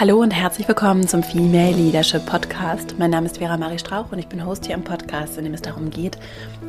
[0.00, 2.94] Hallo und herzlich willkommen zum Female Leadership Podcast.
[2.98, 5.52] Mein Name ist Vera Marie Strauch und ich bin Host hier im Podcast, in dem
[5.52, 6.16] es darum geht,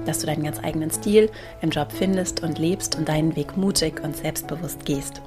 [0.06, 1.32] dass du deinen ganz eigenen Stil
[1.62, 5.22] im Job findest und lebst und deinen Weg mutig und selbstbewusst gehst.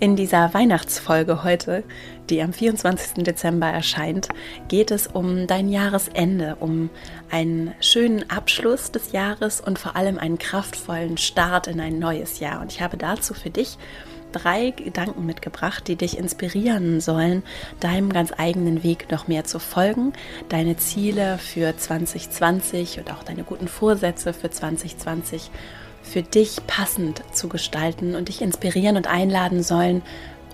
[0.00, 1.84] In dieser Weihnachtsfolge heute,
[2.30, 3.22] die am 24.
[3.24, 4.30] Dezember erscheint,
[4.68, 6.88] geht es um dein Jahresende, um
[7.30, 12.62] einen schönen Abschluss des Jahres und vor allem einen kraftvollen Start in ein neues Jahr.
[12.62, 13.76] Und ich habe dazu für dich
[14.34, 17.42] drei Gedanken mitgebracht, die dich inspirieren sollen,
[17.80, 20.12] deinem ganz eigenen Weg noch mehr zu folgen,
[20.48, 25.50] deine Ziele für 2020 und auch deine guten Vorsätze für 2020
[26.02, 30.02] für dich passend zu gestalten und dich inspirieren und einladen sollen,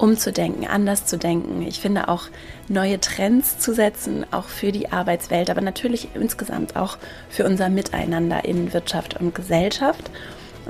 [0.00, 1.62] umzudenken, anders zu denken.
[1.62, 2.24] Ich finde auch
[2.68, 6.96] neue Trends zu setzen, auch für die Arbeitswelt, aber natürlich insgesamt auch
[7.28, 10.10] für unser Miteinander in Wirtschaft und Gesellschaft.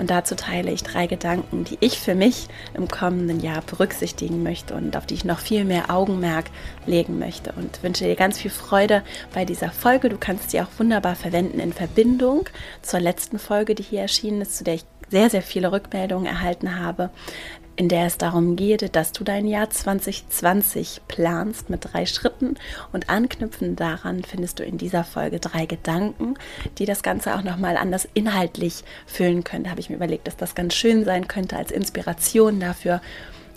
[0.00, 4.74] Und dazu teile ich drei Gedanken, die ich für mich im kommenden Jahr berücksichtigen möchte
[4.74, 6.46] und auf die ich noch viel mehr Augenmerk
[6.86, 7.52] legen möchte.
[7.52, 9.02] Und wünsche dir ganz viel Freude
[9.34, 10.08] bei dieser Folge.
[10.08, 12.48] Du kannst sie auch wunderbar verwenden in Verbindung
[12.80, 16.78] zur letzten Folge, die hier erschienen ist, zu der ich sehr, sehr viele Rückmeldungen erhalten
[16.78, 17.10] habe
[17.80, 22.56] in der es darum geht, dass du dein Jahr 2020 planst mit drei Schritten
[22.92, 26.34] und anknüpfend daran findest du in dieser Folge drei Gedanken,
[26.76, 29.64] die das Ganze auch nochmal anders inhaltlich füllen können.
[29.64, 33.00] Da habe ich mir überlegt, dass das ganz schön sein könnte als Inspiration dafür,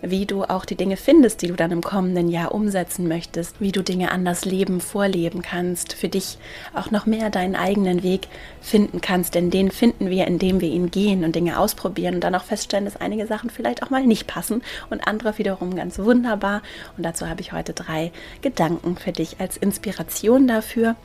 [0.03, 3.71] wie du auch die Dinge findest, die du dann im kommenden Jahr umsetzen möchtest, wie
[3.71, 6.37] du Dinge anders leben, vorleben kannst, für dich
[6.75, 8.27] auch noch mehr deinen eigenen Weg
[8.61, 12.35] finden kannst, denn den finden wir, indem wir ihn gehen und Dinge ausprobieren und dann
[12.35, 16.61] auch feststellen, dass einige Sachen vielleicht auch mal nicht passen und andere wiederum ganz wunderbar.
[16.97, 20.97] Und dazu habe ich heute drei Gedanken für dich als Inspiration dafür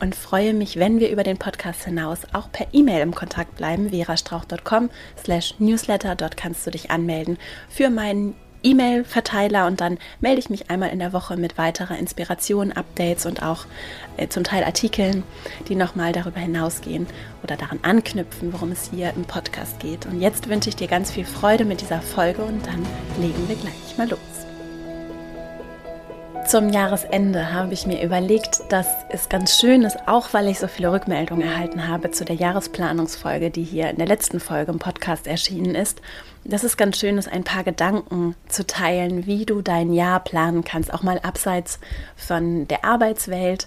[0.00, 3.90] und freue mich, wenn wir über den Podcast hinaus auch per E-Mail im Kontakt bleiben,
[3.90, 4.88] verastrauch.com
[5.22, 6.14] slash newsletter.
[6.14, 7.36] Dort kannst du dich anmelden
[7.68, 12.72] für meinen E-Mail-Verteiler und dann melde ich mich einmal in der Woche mit weiterer Inspiration,
[12.72, 13.66] Updates und auch
[14.16, 15.22] äh, zum Teil Artikeln,
[15.68, 17.06] die nochmal darüber hinausgehen
[17.42, 20.06] oder daran anknüpfen, worum es hier im Podcast geht.
[20.06, 22.86] Und jetzt wünsche ich dir ganz viel Freude mit dieser Folge und dann
[23.20, 24.45] legen wir gleich mal los.
[26.46, 30.68] Zum Jahresende habe ich mir überlegt, dass es ganz schön ist, auch weil ich so
[30.68, 35.26] viele Rückmeldungen erhalten habe zu der Jahresplanungsfolge, die hier in der letzten Folge im Podcast
[35.26, 36.00] erschienen ist,
[36.44, 40.62] dass es ganz schön ist, ein paar Gedanken zu teilen, wie du dein Jahr planen
[40.62, 41.80] kannst, auch mal abseits
[42.14, 43.66] von der Arbeitswelt.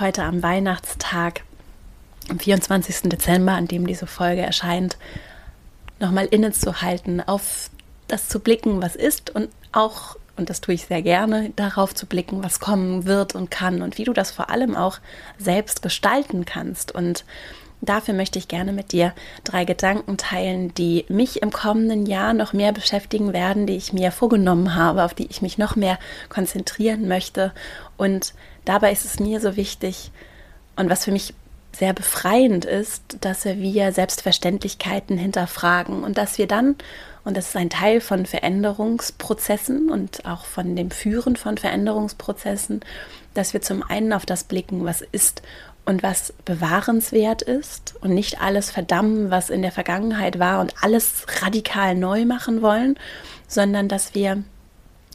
[0.00, 1.42] Heute am Weihnachtstag,
[2.30, 3.10] am 24.
[3.10, 4.96] Dezember, an dem diese Folge erscheint,
[6.00, 7.68] nochmal innezuhalten, auf
[8.08, 12.06] das zu blicken, was ist und auch und das tue ich sehr gerne, darauf zu
[12.06, 14.98] blicken, was kommen wird und kann und wie du das vor allem auch
[15.38, 16.92] selbst gestalten kannst.
[16.92, 17.24] Und
[17.80, 19.12] dafür möchte ich gerne mit dir
[19.44, 24.12] drei Gedanken teilen, die mich im kommenden Jahr noch mehr beschäftigen werden, die ich mir
[24.12, 25.98] vorgenommen habe, auf die ich mich noch mehr
[26.28, 27.52] konzentrieren möchte.
[27.96, 30.10] Und dabei ist es mir so wichtig
[30.76, 31.34] und was für mich
[31.72, 36.76] sehr befreiend ist, dass wir Selbstverständlichkeiten hinterfragen und dass wir dann
[37.26, 42.82] und das ist ein Teil von Veränderungsprozessen und auch von dem Führen von Veränderungsprozessen,
[43.34, 45.42] dass wir zum einen auf das blicken, was ist
[45.84, 51.26] und was bewahrenswert ist und nicht alles verdammen, was in der Vergangenheit war und alles
[51.42, 52.96] radikal neu machen wollen,
[53.48, 54.44] sondern dass wir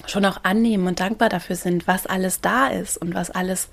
[0.06, 3.70] schon auch annehmen und dankbar dafür sind, was alles da ist und was alles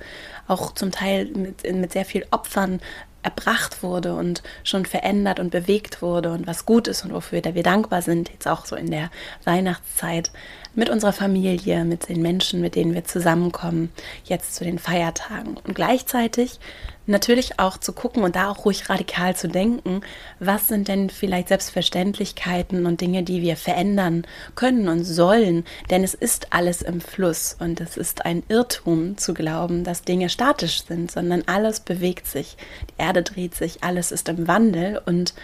[0.46, 2.80] auch zum Teil mit, mit sehr viel Opfern
[3.22, 7.62] erbracht wurde und schon verändert und bewegt wurde und was gut ist und wofür wir
[7.62, 9.10] dankbar sind, jetzt auch so in der
[9.44, 10.30] Weihnachtszeit
[10.74, 13.90] mit unserer Familie, mit den Menschen, mit denen wir zusammenkommen,
[14.24, 15.56] jetzt zu den Feiertagen.
[15.56, 16.60] Und gleichzeitig
[17.08, 20.02] natürlich auch zu gucken und da auch ruhig radikal zu denken,
[20.38, 26.14] was sind denn vielleicht Selbstverständlichkeiten und Dinge, die wir verändern können und sollen, denn es
[26.14, 31.10] ist alles im Fluss und es ist ein Irrtum zu glauben, dass Dinge statisch sind,
[31.10, 32.56] sondern alles bewegt sich,
[32.90, 35.34] die Erde dreht sich, alles ist im Wandel und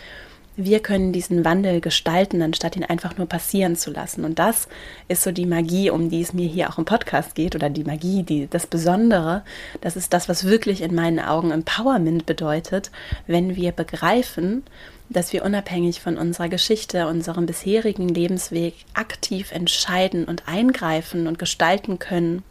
[0.57, 4.25] wir können diesen Wandel gestalten, anstatt ihn einfach nur passieren zu lassen.
[4.25, 4.69] Und das
[5.09, 7.85] ist so die Magie, um die es mir hier auch im Podcast geht, oder die
[7.85, 9.43] Magie, die, das Besondere.
[9.81, 12.91] Das ist das, was wirklich in meinen Augen Empowerment bedeutet,
[13.27, 14.63] wenn wir begreifen,
[15.09, 21.99] dass wir unabhängig von unserer Geschichte, unserem bisherigen Lebensweg aktiv entscheiden und eingreifen und gestalten
[21.99, 22.43] können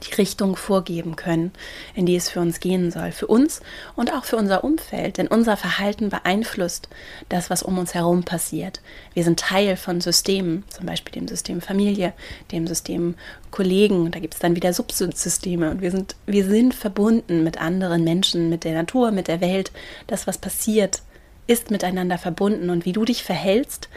[0.00, 1.52] die Richtung vorgeben können,
[1.94, 3.60] in die es für uns gehen soll, für uns
[3.94, 6.88] und auch für unser Umfeld, denn unser Verhalten beeinflusst
[7.28, 8.80] das, was um uns herum passiert.
[9.14, 12.12] Wir sind Teil von Systemen, zum Beispiel dem System Familie,
[12.50, 13.14] dem System
[13.50, 18.02] Kollegen, da gibt es dann wieder Subsysteme und wir sind, wir sind verbunden mit anderen
[18.04, 19.72] Menschen, mit der Natur, mit der Welt.
[20.06, 21.02] Das, was passiert,
[21.46, 23.88] ist miteinander verbunden und wie du dich verhältst,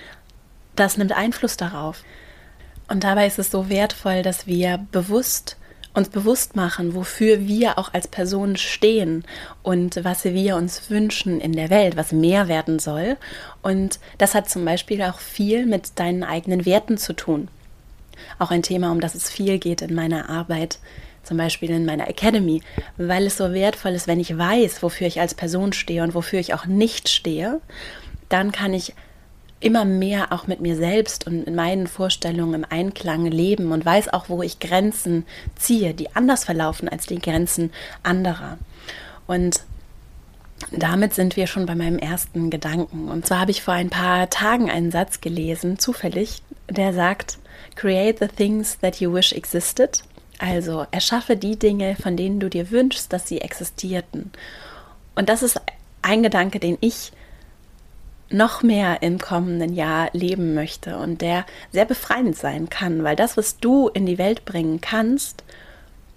[0.76, 2.04] das nimmt Einfluss darauf.
[2.88, 5.58] Und dabei ist es so wertvoll, dass wir bewusst
[5.96, 9.24] uns bewusst machen, wofür wir auch als Personen stehen
[9.64, 13.18] und was wir uns wünschen in der Welt, was mehr werden soll.
[13.62, 17.48] Und das hat zum Beispiel auch viel mit deinen eigenen Werten zu tun.
[18.40, 20.80] Auch ein Thema, um das es viel geht in meiner Arbeit,
[21.24, 22.62] zum Beispiel in meiner Academy,
[22.98, 26.40] weil es so wertvoll ist, wenn ich weiß, wofür ich als Person stehe und wofür
[26.40, 27.62] ich auch nicht stehe,
[28.30, 28.94] dann kann ich
[29.66, 34.14] immer mehr auch mit mir selbst und in meinen Vorstellungen im Einklang leben und weiß
[34.14, 35.26] auch, wo ich Grenzen
[35.56, 37.72] ziehe, die anders verlaufen als die Grenzen
[38.04, 38.60] anderer.
[39.26, 39.62] Und
[40.72, 43.10] damit sind wir schon bei meinem ersten Gedanken.
[43.10, 47.40] Und zwar habe ich vor ein paar Tagen einen Satz gelesen, zufällig, der sagt,
[47.76, 50.04] Create the things that you wish existed.
[50.38, 54.32] Also erschaffe die Dinge, von denen du dir wünschst, dass sie existierten.
[55.16, 55.60] Und das ist
[56.04, 57.12] ein Gedanke, den ich
[58.30, 63.38] noch mehr im kommenden Jahr leben möchte und der sehr befreiend sein kann, weil das,
[63.38, 65.44] was du in die Welt bringen kannst,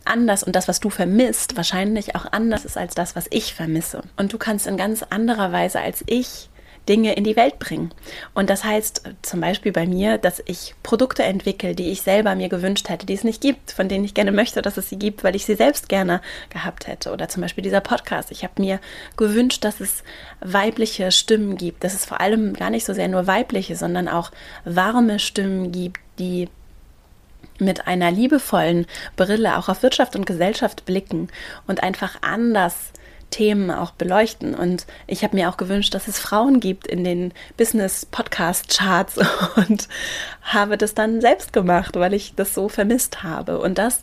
[0.05, 4.02] anders und das, was du vermisst, wahrscheinlich auch anders ist als das, was ich vermisse.
[4.16, 6.49] Und du kannst in ganz anderer Weise als ich
[6.88, 7.90] Dinge in die Welt bringen.
[8.35, 12.49] Und das heißt zum Beispiel bei mir, dass ich Produkte entwickle, die ich selber mir
[12.49, 15.25] gewünscht hätte, die es nicht gibt, von denen ich gerne möchte, dass es sie gibt,
[15.25, 16.20] weil ich sie selbst gerne
[16.50, 17.12] gehabt hätte.
[17.12, 18.31] Oder zum Beispiel dieser Podcast.
[18.31, 18.81] Ich habe mir
[19.17, 20.02] gewünscht, dass es
[20.40, 24.31] weibliche Stimmen gibt, dass es vor allem gar nicht so sehr nur weibliche, sondern auch
[24.64, 26.49] warme Stimmen gibt, die
[27.58, 28.87] mit einer liebevollen
[29.17, 31.29] Brille auch auf Wirtschaft und Gesellschaft blicken
[31.67, 32.93] und einfach anders
[33.30, 34.54] Themen auch beleuchten.
[34.54, 39.19] Und ich habe mir auch gewünscht, dass es Frauen gibt in den Business-Podcast-Charts
[39.56, 39.88] und
[40.42, 43.58] habe das dann selbst gemacht, weil ich das so vermisst habe.
[43.58, 44.02] Und das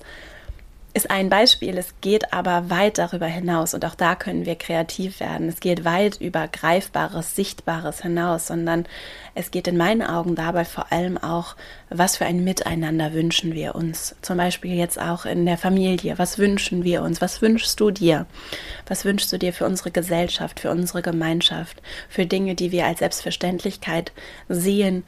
[0.96, 1.78] ist ein Beispiel.
[1.78, 5.50] Es geht aber weit darüber hinaus und auch da können wir kreativ werden.
[5.50, 8.86] Es geht weit über Greifbares, Sichtbares hinaus, sondern
[9.34, 11.58] es geht in meinen Augen dabei vor allem auch,
[11.90, 14.16] was für ein Miteinander wünschen wir uns.
[14.22, 16.18] Zum Beispiel jetzt auch in der Familie.
[16.18, 17.20] Was wünschen wir uns?
[17.20, 18.26] Was wünschst du dir?
[18.88, 23.00] Was wünschst du dir für unsere Gesellschaft, für unsere Gemeinschaft, für Dinge, die wir als
[23.00, 24.14] Selbstverständlichkeit
[24.48, 25.04] sehen?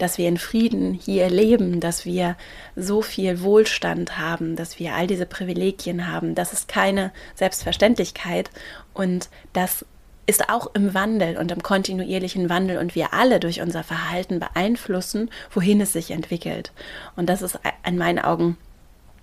[0.00, 2.36] Dass wir in Frieden hier leben, dass wir
[2.74, 6.34] so viel Wohlstand haben, dass wir all diese Privilegien haben.
[6.34, 8.50] Das ist keine Selbstverständlichkeit
[8.94, 9.84] und das
[10.26, 15.28] ist auch im Wandel und im kontinuierlichen Wandel und wir alle durch unser Verhalten beeinflussen,
[15.50, 16.72] wohin es sich entwickelt.
[17.16, 18.56] Und das ist in meinen Augen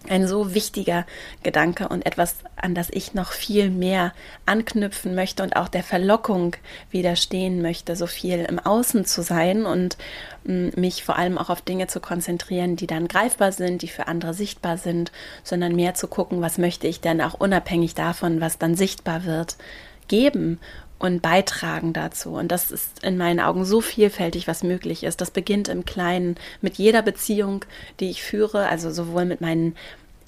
[0.10, 1.06] ein so wichtiger
[1.44, 4.14] Gedanke und etwas, an das ich noch viel mehr
[4.46, 6.56] anknüpfen möchte und auch der Verlockung
[6.92, 9.98] widerstehen möchte, so viel im Außen zu sein und
[10.46, 14.08] mm, mich vor allem auch auf Dinge zu konzentrieren, die dann greifbar sind, die für
[14.08, 15.12] andere sichtbar sind,
[15.44, 19.58] sondern mehr zu gucken, was möchte ich denn auch unabhängig davon, was dann sichtbar wird,
[20.08, 20.60] geben
[21.00, 22.32] und beitragen dazu.
[22.32, 25.22] Und das ist in meinen Augen so vielfältig, was möglich ist.
[25.22, 27.66] Das beginnt im Kleinen mit jeder Beziehung,
[28.00, 29.76] die ich führe, also sowohl mit meinen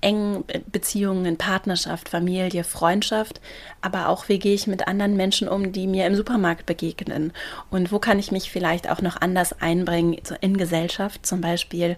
[0.01, 3.42] engen Beziehungen in Partnerschaft, Familie, Freundschaft,
[3.81, 7.33] aber auch wie gehe ich mit anderen Menschen um, die mir im Supermarkt begegnen
[7.69, 11.98] und wo kann ich mich vielleicht auch noch anders einbringen in Gesellschaft, zum Beispiel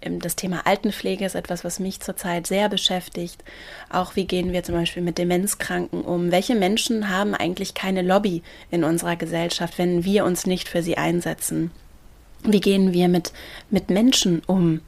[0.00, 3.42] das Thema Altenpflege ist etwas, was mich zurzeit sehr beschäftigt.
[3.90, 6.30] Auch wie gehen wir zum Beispiel mit Demenzkranken um?
[6.30, 10.96] Welche Menschen haben eigentlich keine Lobby in unserer Gesellschaft, wenn wir uns nicht für sie
[10.96, 11.70] einsetzen?
[12.44, 13.32] Wie gehen wir mit,
[13.68, 14.80] mit Menschen um?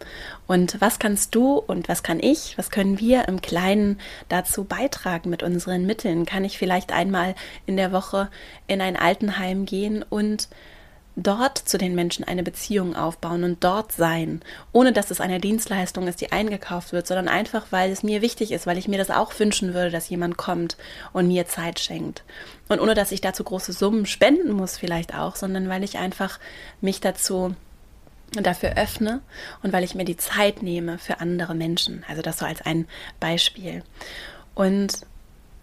[0.47, 3.99] Und was kannst du und was kann ich, was können wir im Kleinen
[4.29, 6.27] dazu beitragen mit unseren Mitteln?
[6.27, 7.35] Kann ich vielleicht einmal
[7.67, 8.31] in der Woche
[8.69, 10.49] in ein Altenheim gehen und
[11.23, 16.09] dort zu den Menschen eine Beziehung aufbauen und dort sein, ohne dass es eine Dienstleistung
[16.09, 19.11] ist, die eingekauft wird, sondern einfach, weil es mir wichtig ist, weil ich mir das
[19.11, 20.77] auch wünschen würde, dass jemand kommt
[21.13, 22.25] und mir Zeit schenkt.
[22.69, 26.39] Und ohne dass ich dazu große Summen spenden muss, vielleicht auch, sondern weil ich einfach
[26.81, 27.55] mich dazu
[28.33, 29.21] dafür öffne
[29.63, 32.05] und weil ich mir die Zeit nehme für andere Menschen.
[32.09, 32.87] Also das so als ein
[33.19, 33.83] Beispiel.
[34.55, 35.01] Und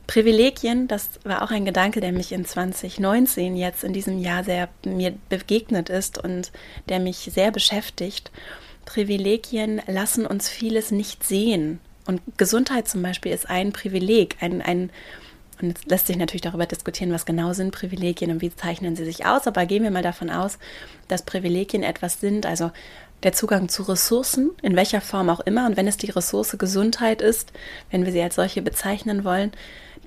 [0.08, 4.70] Privilegien, das war auch ein Gedanke, der mich in 2019 jetzt in diesem Jahr sehr
[4.86, 6.52] mir begegnet ist und
[6.88, 8.32] der mich sehr beschäftigt.
[8.86, 11.80] Privilegien lassen uns vieles nicht sehen.
[12.06, 14.90] Und Gesundheit zum Beispiel ist ein Privileg, ein, ein
[15.62, 19.06] und es lässt sich natürlich darüber diskutieren, was genau sind Privilegien und wie zeichnen sie
[19.06, 19.48] sich aus.
[19.48, 20.60] Aber gehen wir mal davon aus,
[21.08, 22.72] dass Privilegien etwas sind, also
[23.24, 25.66] der Zugang zu Ressourcen, in welcher Form auch immer.
[25.66, 27.52] Und wenn es die Ressource Gesundheit ist,
[27.90, 29.52] wenn wir sie als solche bezeichnen wollen,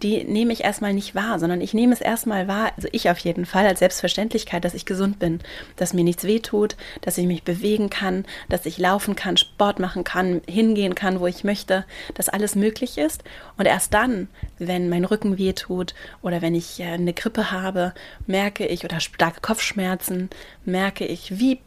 [0.02, 3.18] die nehme ich erstmal nicht wahr, sondern ich nehme es erstmal wahr, also ich auf
[3.18, 5.40] jeden Fall, als Selbstverständlichkeit, dass ich gesund bin,
[5.76, 10.04] dass mir nichts wehtut, dass ich mich bewegen kann, dass ich laufen kann, Sport machen
[10.04, 13.22] kann, hingehen kann, wo ich möchte, dass alles möglich ist.
[13.56, 14.28] Und erst dann,
[14.58, 17.94] wenn mein Rücken wehtut oder wenn ich äh, eine Grippe habe,
[18.26, 20.30] merke ich oder starke Kopfschmerzen,
[20.64, 21.60] merke ich, wie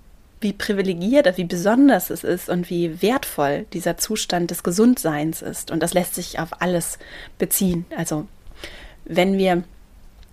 [0.44, 5.72] wie privilegiert, wie besonders es ist und wie wertvoll dieser Zustand des Gesundseins ist.
[5.72, 7.00] Und das lässt sich auf alles
[7.38, 7.86] beziehen.
[7.98, 8.28] Also
[9.06, 9.64] wenn wir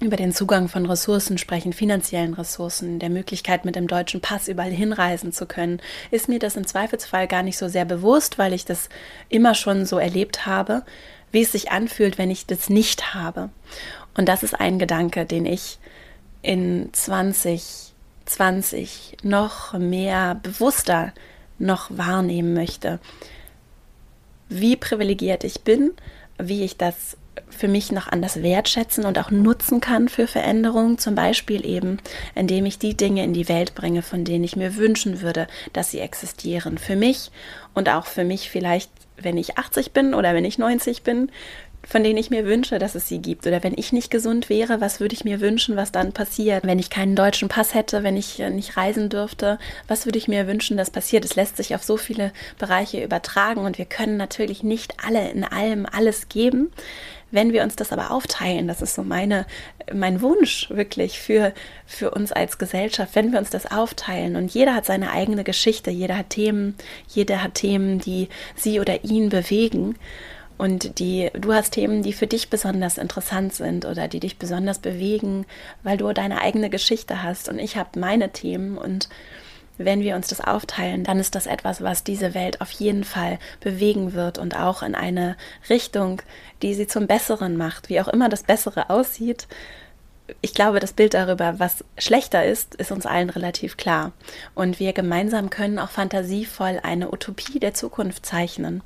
[0.00, 4.70] über den Zugang von Ressourcen sprechen, finanziellen Ressourcen, der Möglichkeit, mit dem deutschen Pass überall
[4.70, 8.64] hinreisen zu können, ist mir das im Zweifelsfall gar nicht so sehr bewusst, weil ich
[8.64, 8.88] das
[9.28, 10.82] immer schon so erlebt habe,
[11.32, 13.50] wie es sich anfühlt, wenn ich das nicht habe.
[14.16, 15.78] Und das ist ein Gedanke, den ich
[16.42, 16.88] in
[18.30, 21.12] 2020 noch mehr bewusster
[21.58, 23.00] noch wahrnehmen möchte.
[24.48, 25.92] Wie privilegiert ich bin,
[26.38, 27.16] wie ich das
[27.48, 31.98] für mich noch anders wertschätzen und auch nutzen kann für Veränderungen, zum Beispiel eben,
[32.34, 35.90] indem ich die Dinge in die Welt bringe, von denen ich mir wünschen würde, dass
[35.90, 36.78] sie existieren.
[36.78, 37.30] Für mich
[37.74, 41.30] und auch für mich vielleicht, wenn ich 80 bin oder wenn ich 90 bin,
[41.86, 43.46] von denen ich mir wünsche, dass es sie gibt.
[43.46, 46.64] Oder wenn ich nicht gesund wäre, was würde ich mir wünschen, was dann passiert?
[46.64, 49.58] Wenn ich keinen deutschen Pass hätte, wenn ich äh, nicht reisen dürfte,
[49.88, 51.24] was würde ich mir wünschen, dass passiert?
[51.24, 55.44] Es lässt sich auf so viele Bereiche übertragen und wir können natürlich nicht alle in
[55.44, 56.70] allem alles geben.
[57.32, 59.46] Wenn wir uns das aber aufteilen, das ist so meine,
[59.92, 61.52] mein Wunsch wirklich für,
[61.86, 65.92] für uns als Gesellschaft, wenn wir uns das aufteilen und jeder hat seine eigene Geschichte,
[65.92, 66.74] jeder hat Themen,
[67.08, 69.94] jeder hat Themen, die sie oder ihn bewegen
[70.60, 74.78] und die, du hast Themen, die für dich besonders interessant sind oder die dich besonders
[74.78, 75.46] bewegen,
[75.82, 77.48] weil du deine eigene Geschichte hast.
[77.48, 78.76] Und ich habe meine Themen.
[78.76, 79.08] Und
[79.78, 83.38] wenn wir uns das aufteilen, dann ist das etwas, was diese Welt auf jeden Fall
[83.60, 85.38] bewegen wird und auch in eine
[85.70, 86.20] Richtung,
[86.60, 89.48] die sie zum Besseren macht, wie auch immer das Bessere aussieht
[90.40, 94.12] ich glaube, das Bild darüber, was schlechter ist, ist uns allen relativ klar.
[94.54, 98.82] Und wir gemeinsam können auch fantasievoll eine Utopie der Zukunft zeichnen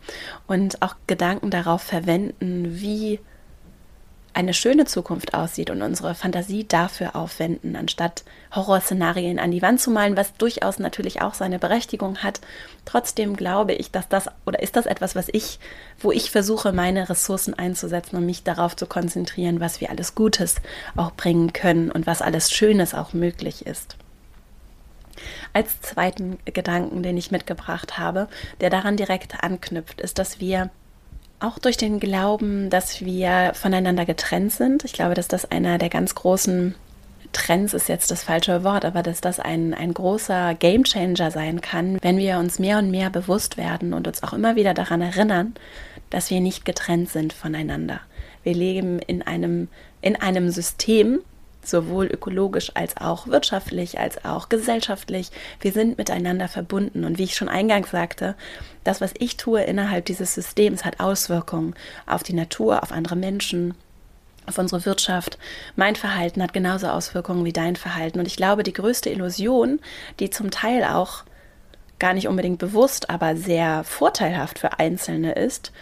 [0.47, 3.21] und auch Gedanken darauf verwenden, wie
[4.35, 8.25] eine schöne Zukunft aussieht und unsere Fantasie dafür aufwenden, anstatt
[8.55, 12.41] Horrorszenarien an die Wand zu malen, was durchaus natürlich auch seine Berechtigung hat.
[12.85, 15.61] Trotzdem glaube ich, dass das oder ist das etwas, was ich,
[16.01, 20.57] wo ich versuche, meine Ressourcen einzusetzen und mich darauf zu konzentrieren, was wir alles Gutes
[20.97, 23.97] auch bringen können und was alles Schönes auch möglich ist.
[25.53, 28.29] Als zweiten Gedanken, den ich mitgebracht habe,
[28.61, 30.71] der daran direkt anknüpft, ist, dass wir
[31.45, 34.85] auch durch den Glauben, dass wir voneinander getrennt sind.
[34.85, 36.75] Ich glaube, dass das einer der ganz großen
[37.33, 41.99] Trends ist jetzt das falsche Wort, aber dass das ein, ein großer Gamechanger sein kann,
[42.01, 45.55] wenn wir uns mehr und mehr bewusst werden und uns auch immer wieder daran erinnern,
[46.11, 48.01] dass wir nicht getrennt sind voneinander.
[48.45, 49.69] Wir leben in einem,
[50.01, 51.21] in einem System,
[51.69, 55.31] sowohl ökologisch als auch wirtschaftlich, als auch gesellschaftlich.
[55.61, 57.05] Wir sind miteinander verbunden.
[57.05, 58.35] Und wie ich schon eingangs sagte,
[58.85, 61.75] das, was ich tue innerhalb dieses Systems, hat Auswirkungen
[62.07, 63.75] auf die Natur, auf andere Menschen,
[64.47, 65.39] auf unsere Wirtschaft.
[65.77, 68.19] Mein Verhalten hat genauso Auswirkungen wie dein Verhalten.
[68.19, 69.81] Und ich glaube, die größte Illusion,
[70.21, 71.25] die zum Teil auch
[71.99, 75.73] gar nicht unbedingt bewusst, aber sehr vorteilhaft für Einzelne ist,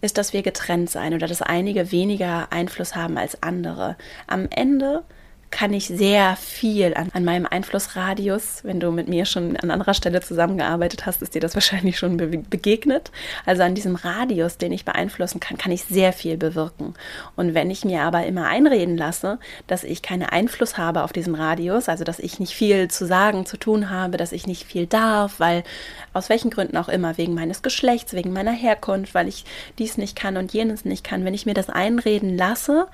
[0.00, 3.96] ist, dass wir getrennt sein oder dass einige weniger Einfluss haben als andere.
[4.26, 5.02] Am Ende
[5.50, 9.94] kann ich sehr viel an, an, meinem Einflussradius, wenn du mit mir schon an anderer
[9.94, 13.10] Stelle zusammengearbeitet hast, ist dir das wahrscheinlich schon be begegnet.
[13.46, 16.94] Also an diesem Radius, den ich beeinflussen kann, kann ich sehr viel bewirken.
[17.36, 21.34] Und wenn ich mir aber immer einreden lasse, dass ich keinen Einfluss habe auf diesen
[21.34, 24.86] Radius, also dass ich nicht viel zu sagen, zu tun habe, dass ich nicht viel
[24.86, 25.64] darf, weil
[26.12, 29.44] aus welchen Gründen auch immer, wegen meines Geschlechts, wegen meiner Herkunft, weil ich
[29.78, 32.86] dies nicht kann und jenes nicht kann, wenn ich mir das einreden lasse,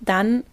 [0.00, 0.44] dann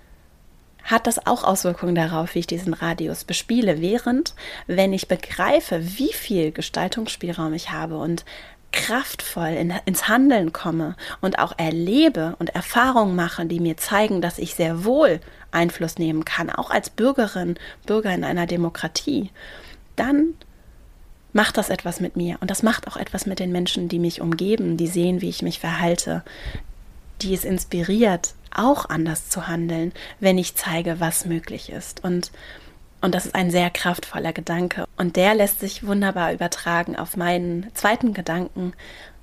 [0.84, 3.82] hat das auch Auswirkungen darauf, wie ich diesen Radius bespiele.
[3.82, 4.34] Während,
[4.68, 8.26] wenn ich begreife, wie viel Gestaltungsspielraum ich habe und
[8.72, 14.40] kraftvoll in, ins Handeln komme und auch erlebe und Erfahrungen mache, die mir zeigen, dass
[14.40, 15.20] ich sehr wohl
[15.52, 19.30] Einfluss nehmen kann, auch als Bürgerin, Bürger in einer Demokratie,
[19.96, 20.36] dann
[21.34, 24.22] macht das etwas mit mir und das macht auch etwas mit den Menschen, die mich
[24.22, 26.24] umgeben, die sehen, wie ich mich verhalte,
[27.22, 32.03] die es inspiriert, auch anders zu handeln, wenn ich zeige, was möglich ist.
[32.03, 32.31] Und,
[33.01, 34.86] und das ist ein sehr kraftvoller Gedanke.
[34.98, 38.74] Und der lässt sich wunderbar übertragen auf meinen zweiten Gedanken,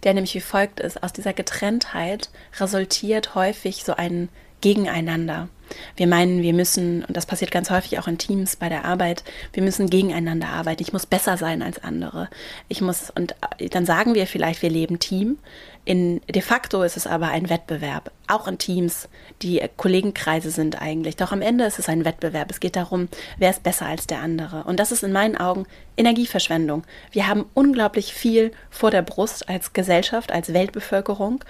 [0.02, 1.02] der nämlich wie folgt ist.
[1.02, 4.28] Aus dieser Getrenntheit resultiert häufig so ein
[4.60, 5.48] Gegeneinander.
[5.96, 9.24] Wir meinen, wir müssen, und das passiert ganz häufig auch in Teams bei der Arbeit,
[9.52, 10.82] wir müssen gegeneinander arbeiten.
[10.82, 12.28] Ich muss besser sein als andere.
[12.68, 13.34] Ich muss, und
[13.70, 15.38] dann sagen wir vielleicht, wir leben Team.
[15.84, 19.08] In, de facto ist es aber ein Wettbewerb, auch in Teams,
[19.40, 21.16] die Kollegenkreise sind eigentlich.
[21.16, 22.50] Doch am Ende ist es ein Wettbewerb.
[22.50, 24.64] Es geht darum, wer ist besser als der andere.
[24.64, 26.84] Und das ist in meinen Augen Energieverschwendung.
[27.10, 31.42] Wir haben unglaublich viel vor der Brust als Gesellschaft, als Weltbevölkerung.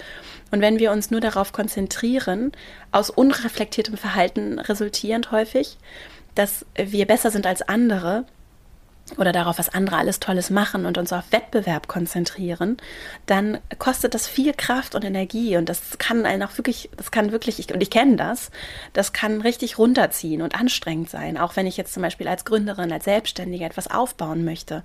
[0.51, 2.53] Und wenn wir uns nur darauf konzentrieren,
[2.91, 5.77] aus unreflektiertem Verhalten resultierend häufig,
[6.35, 8.25] dass wir besser sind als andere,
[9.17, 12.77] oder darauf, was andere alles Tolles machen und uns auf Wettbewerb konzentrieren,
[13.27, 17.33] dann kostet das viel Kraft und Energie und das kann einen auch wirklich, das kann
[17.33, 18.51] wirklich, ich, und ich kenne das,
[18.93, 22.93] das kann richtig runterziehen und anstrengend sein, auch wenn ich jetzt zum Beispiel als Gründerin,
[22.93, 24.83] als Selbstständige etwas aufbauen möchte,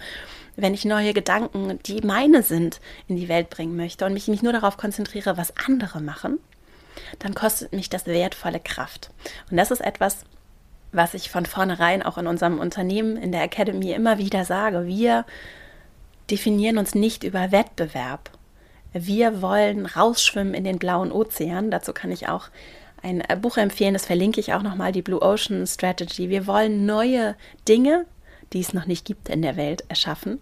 [0.55, 4.43] wenn ich neue Gedanken, die meine sind, in die Welt bringen möchte und mich nicht
[4.43, 6.39] nur darauf konzentriere, was andere machen,
[7.19, 9.09] dann kostet mich das wertvolle Kraft.
[9.49, 10.25] Und das ist etwas,
[10.93, 14.85] was ich von vornherein auch in unserem Unternehmen, in der Academy immer wieder sage.
[14.85, 15.25] Wir
[16.31, 18.29] definieren uns nicht über Wettbewerb.
[18.93, 21.71] Wir wollen rausschwimmen in den blauen Ozean.
[21.71, 22.49] Dazu kann ich auch
[23.01, 26.29] ein Buch empfehlen, das verlinke ich auch nochmal, die Blue Ocean Strategy.
[26.29, 27.35] Wir wollen neue
[27.67, 28.05] Dinge,
[28.53, 30.39] die es noch nicht gibt in der Welt, erschaffen.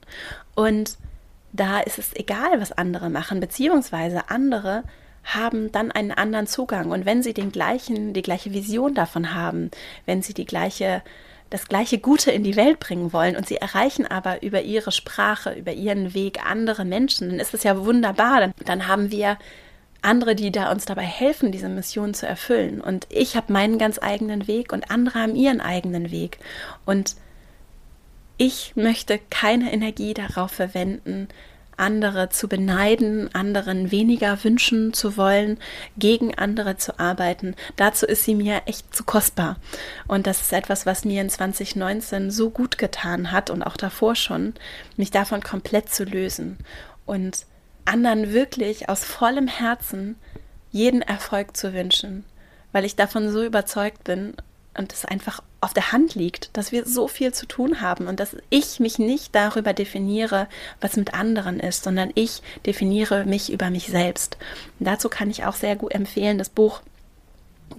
[0.53, 0.97] Und
[1.53, 4.83] da ist es egal, was andere machen, beziehungsweise andere
[5.23, 6.91] haben dann einen anderen Zugang.
[6.91, 9.71] Und wenn sie den gleichen, die gleiche Vision davon haben,
[10.05, 11.01] wenn sie die gleiche,
[11.49, 15.53] das gleiche Gute in die Welt bringen wollen und sie erreichen aber über ihre Sprache,
[15.53, 18.39] über ihren Weg andere Menschen, dann ist es ja wunderbar.
[18.39, 19.37] Dann, dann haben wir
[20.01, 22.81] andere, die da uns dabei helfen, diese Mission zu erfüllen.
[22.81, 26.39] Und ich habe meinen ganz eigenen Weg und andere haben ihren eigenen Weg.
[26.85, 27.15] Und
[28.37, 31.27] ich möchte keine Energie darauf verwenden,
[31.81, 35.57] andere zu beneiden, anderen weniger wünschen zu wollen,
[35.97, 37.55] gegen andere zu arbeiten.
[37.75, 39.57] Dazu ist sie mir echt zu kostbar.
[40.07, 44.15] Und das ist etwas, was mir in 2019 so gut getan hat und auch davor
[44.15, 44.53] schon,
[44.95, 46.57] mich davon komplett zu lösen
[47.05, 47.45] und
[47.85, 50.15] anderen wirklich aus vollem Herzen
[50.71, 52.23] jeden Erfolg zu wünschen,
[52.71, 54.35] weil ich davon so überzeugt bin
[54.77, 58.19] und es einfach auf der Hand liegt, dass wir so viel zu tun haben und
[58.19, 60.47] dass ich mich nicht darüber definiere,
[60.81, 64.37] was mit anderen ist, sondern ich definiere mich über mich selbst.
[64.79, 66.81] Und dazu kann ich auch sehr gut empfehlen das Buch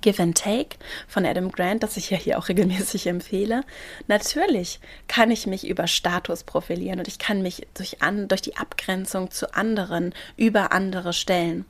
[0.00, 0.76] Give and Take
[1.08, 3.62] von Adam Grant, das ich ja hier auch regelmäßig empfehle.
[4.06, 8.56] Natürlich kann ich mich über Status profilieren und ich kann mich durch, an, durch die
[8.56, 11.64] Abgrenzung zu anderen über andere stellen.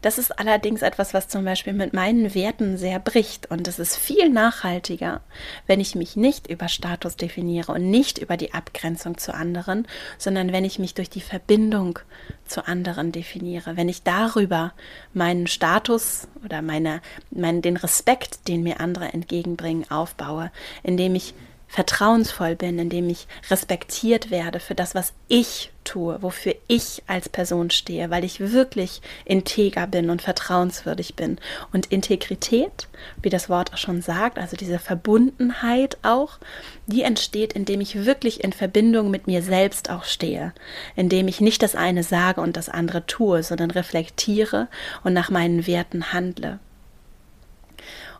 [0.00, 3.50] Das ist allerdings etwas, was zum Beispiel mit meinen Werten sehr bricht.
[3.50, 5.20] Und es ist viel nachhaltiger,
[5.66, 9.86] wenn ich mich nicht über Status definiere und nicht über die Abgrenzung zu anderen,
[10.18, 11.98] sondern wenn ich mich durch die Verbindung
[12.44, 13.76] zu anderen definiere.
[13.76, 14.72] Wenn ich darüber
[15.12, 20.50] meinen Status oder meine, meinen, den Respekt, den mir andere entgegenbringen, aufbaue,
[20.82, 21.34] indem ich
[21.72, 27.70] vertrauensvoll bin, indem ich respektiert werde für das, was ich tue, wofür ich als Person
[27.70, 31.38] stehe, weil ich wirklich integer bin und vertrauenswürdig bin.
[31.72, 32.88] Und Integrität,
[33.22, 36.38] wie das Wort auch schon sagt, also diese Verbundenheit auch,
[36.86, 40.52] die entsteht, indem ich wirklich in Verbindung mit mir selbst auch stehe,
[40.94, 44.68] indem ich nicht das eine sage und das andere tue, sondern reflektiere
[45.04, 46.58] und nach meinen Werten handle.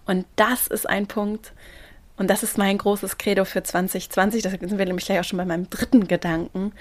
[0.06, 1.52] Und das ist ein Punkt,
[2.16, 4.42] und das ist mein großes Credo für 2020.
[4.42, 6.72] Da sind wir nämlich gleich auch schon bei meinem dritten Gedanken,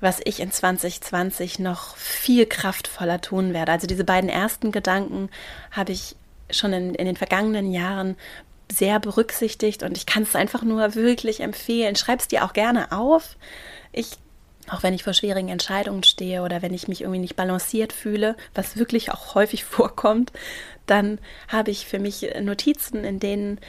[0.00, 3.72] was ich in 2020 noch viel kraftvoller tun werde.
[3.72, 5.30] Also diese beiden ersten Gedanken
[5.70, 6.16] habe ich
[6.50, 8.16] schon in, in den vergangenen Jahren
[8.70, 11.96] sehr berücksichtigt und ich kann es einfach nur wirklich empfehlen.
[11.96, 13.36] Schreib es dir auch gerne auf.
[13.92, 14.18] Ich
[14.70, 18.36] auch wenn ich vor schwierigen Entscheidungen stehe oder wenn ich mich irgendwie nicht balanciert fühle,
[18.54, 20.32] was wirklich auch häufig vorkommt,
[20.86, 23.60] dann habe ich für mich Notizen, in denen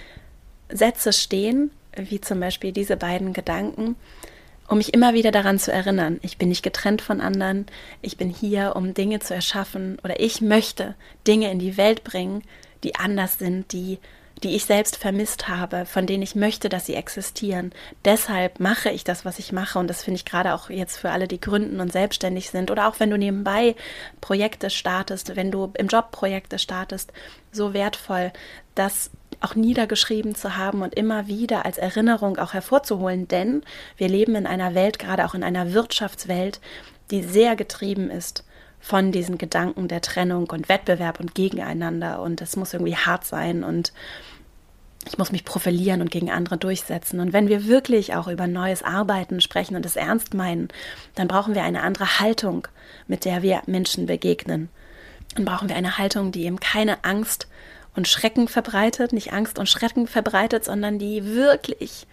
[0.70, 3.96] Sätze stehen, wie zum Beispiel diese beiden Gedanken,
[4.68, 7.66] um mich immer wieder daran zu erinnern, ich bin nicht getrennt von anderen,
[8.02, 12.44] ich bin hier, um Dinge zu erschaffen oder ich möchte Dinge in die Welt bringen,
[12.84, 13.98] die anders sind, die
[14.44, 17.74] die ich selbst vermisst habe, von denen ich möchte, dass sie existieren.
[18.06, 19.80] Deshalb mache ich das, was ich mache.
[19.80, 22.88] Und das finde ich gerade auch jetzt für alle, die gründen und selbstständig sind oder
[22.88, 23.76] auch wenn du nebenbei
[24.22, 27.12] Projekte startest, wenn du im Job Projekte startest,
[27.52, 28.32] so wertvoll,
[28.76, 33.28] das auch niedergeschrieben zu haben und immer wieder als Erinnerung auch hervorzuholen.
[33.28, 33.64] Denn
[33.98, 36.60] wir leben in einer Welt, gerade auch in einer Wirtschaftswelt,
[37.12, 38.44] die sehr getrieben ist
[38.80, 43.64] von diesen Gedanken der Trennung und Wettbewerb und gegeneinander und es muss irgendwie hart sein
[43.64, 43.92] und
[45.06, 47.20] ich muss mich profilieren und gegen andere durchsetzen.
[47.20, 50.70] Und wenn wir wirklich auch über neues Arbeiten sprechen und es ernst meinen,
[51.16, 52.68] dann brauchen wir eine andere Haltung,
[53.08, 54.70] mit der wir Menschen begegnen.
[55.36, 57.48] Dann brauchen wir eine Haltung, die eben keine Angst
[58.00, 62.08] und Schrecken verbreitet, nicht Angst und Schrecken verbreitet, sondern die wirklich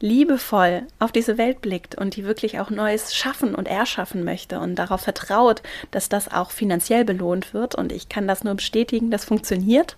[0.00, 4.74] liebevoll auf diese Welt blickt und die wirklich auch Neues schaffen und erschaffen möchte und
[4.74, 5.62] darauf vertraut,
[5.92, 7.76] dass das auch finanziell belohnt wird.
[7.76, 9.96] Und ich kann das nur bestätigen, das funktioniert.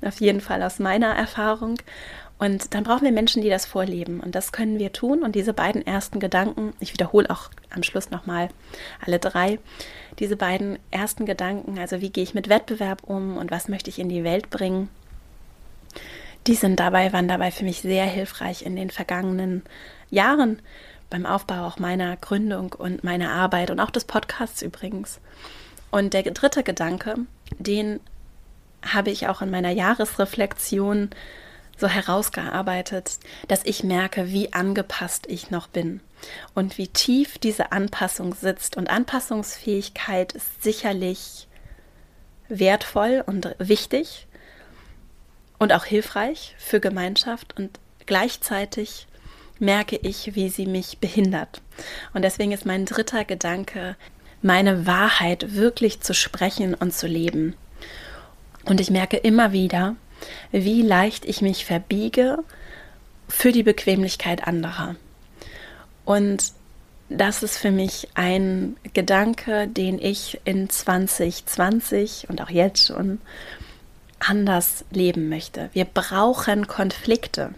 [0.00, 1.74] Auf jeden Fall aus meiner Erfahrung.
[2.38, 4.20] Und dann brauchen wir Menschen, die das vorleben.
[4.20, 5.22] Und das können wir tun.
[5.22, 8.48] Und diese beiden ersten Gedanken, ich wiederhole auch am Schluss nochmal
[9.04, 9.58] alle drei,
[10.18, 13.98] diese beiden ersten Gedanken, also wie gehe ich mit Wettbewerb um und was möchte ich
[13.98, 14.88] in die Welt bringen,
[16.46, 19.62] die sind dabei, waren dabei für mich sehr hilfreich in den vergangenen
[20.10, 20.60] Jahren,
[21.10, 25.20] beim Aufbau auch meiner Gründung und meiner Arbeit und auch des Podcasts übrigens.
[25.90, 27.16] Und der dritte Gedanke,
[27.58, 28.00] den
[28.82, 31.10] habe ich auch in meiner Jahresreflexion
[31.78, 36.00] so herausgearbeitet, dass ich merke, wie angepasst ich noch bin
[36.54, 38.76] und wie tief diese Anpassung sitzt.
[38.76, 41.46] Und Anpassungsfähigkeit ist sicherlich
[42.48, 44.26] wertvoll und wichtig
[45.58, 49.06] und auch hilfreich für Gemeinschaft und gleichzeitig
[49.58, 51.60] merke ich, wie sie mich behindert.
[52.14, 53.96] Und deswegen ist mein dritter Gedanke,
[54.40, 57.54] meine Wahrheit wirklich zu sprechen und zu leben.
[58.64, 59.96] Und ich merke immer wieder,
[60.52, 62.38] wie leicht ich mich verbiege
[63.28, 64.96] für die Bequemlichkeit anderer.
[66.04, 66.52] Und
[67.10, 73.20] das ist für mich ein Gedanke, den ich in 2020 und auch jetzt schon
[74.18, 75.70] anders leben möchte.
[75.72, 77.54] Wir brauchen Konflikte.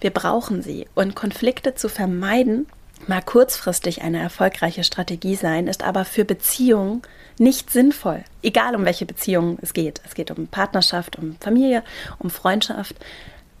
[0.00, 0.86] Wir brauchen sie.
[0.94, 2.66] Und Konflikte zu vermeiden,
[3.06, 7.02] mag kurzfristig eine erfolgreiche Strategie sein, ist aber für Beziehungen
[7.38, 8.24] nicht sinnvoll.
[8.42, 10.00] Egal um welche Beziehung es geht.
[10.04, 11.82] Es geht um Partnerschaft, um Familie,
[12.18, 12.96] um Freundschaft,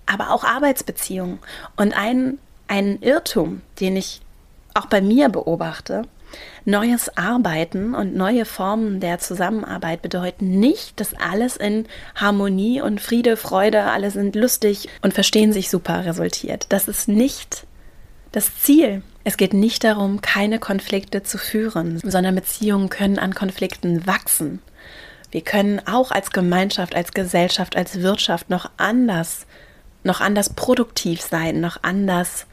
[0.06, 1.38] aber auch Arbeitsbeziehungen.
[1.76, 4.20] Und ein, ein Irrtum, den ich
[4.74, 6.02] auch bei mir beobachte,
[6.64, 13.36] neues Arbeiten und neue Formen der Zusammenarbeit bedeuten nicht, dass alles in Harmonie und Friede,
[13.36, 16.66] Freude, alle sind lustig und verstehen sich super resultiert.
[16.70, 17.66] Das ist nicht
[18.32, 19.02] das Ziel.
[19.24, 24.60] Es geht nicht darum, keine Konflikte zu führen, sondern Beziehungen können an Konflikten wachsen.
[25.30, 29.46] Wir können auch als Gemeinschaft, als Gesellschaft, als Wirtschaft noch anders,
[30.04, 32.46] noch anders produktiv sein, noch anders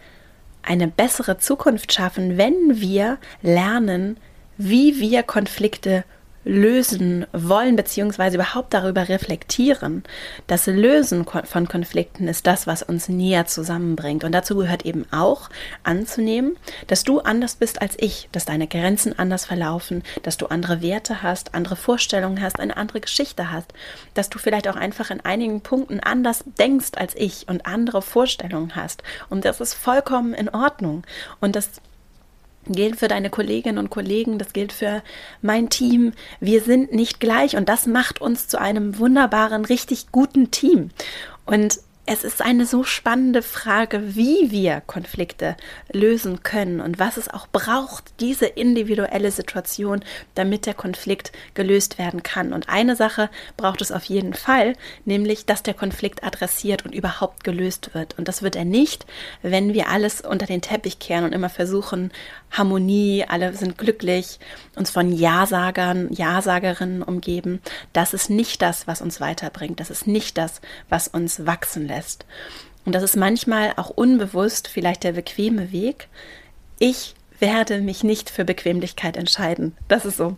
[0.63, 4.17] eine bessere Zukunft schaffen, wenn wir lernen,
[4.57, 6.05] wie wir Konflikte
[6.43, 10.04] lösen wollen, beziehungsweise überhaupt darüber reflektieren.
[10.47, 14.23] Das Lösen von Konflikten ist das, was uns näher zusammenbringt.
[14.23, 15.49] Und dazu gehört eben auch
[15.84, 20.82] anzunehmen, dass du anders bist als ich, dass deine Grenzen anders verlaufen, dass du andere
[20.82, 23.73] Werte hast, andere Vorstellungen hast, eine andere Geschichte hast,
[24.13, 28.75] dass du vielleicht auch einfach in einigen Punkten anders denkst als ich und andere Vorstellungen
[28.75, 29.04] hast.
[29.30, 31.04] Und das ist vollkommen in Ordnung.
[31.39, 31.69] Und das
[32.73, 35.03] gilt für deine Kolleginnen und Kollegen, das gilt für
[35.41, 36.13] mein Team.
[36.39, 40.89] Wir sind nicht gleich und das macht uns zu einem wunderbaren, richtig guten Team.
[41.45, 41.79] Und
[42.13, 45.56] es ist eine so spannende Frage, wie wir Konflikte
[45.93, 50.04] lösen können und was es auch braucht, diese individuelle Situation,
[50.36, 52.52] damit der Konflikt gelöst werden kann.
[52.52, 54.74] Und eine Sache braucht es auf jeden Fall,
[55.06, 58.17] nämlich, dass der Konflikt adressiert und überhaupt gelöst wird.
[58.17, 59.06] Und das wird er nicht,
[59.41, 62.12] wenn wir alles unter den Teppich kehren und immer versuchen,
[62.52, 64.38] Harmonie, alle sind glücklich,
[64.76, 67.62] uns von Ja-Sagern, Ja-Sagerinnen umgeben.
[67.93, 69.80] Das ist nicht das, was uns weiterbringt.
[69.80, 72.00] Das ist nicht das, was uns wachsen lässt.
[72.85, 76.07] Und das ist manchmal auch unbewusst vielleicht der bequeme Weg.
[76.79, 79.75] Ich werde mich nicht für Bequemlichkeit entscheiden.
[79.87, 80.37] Das ist so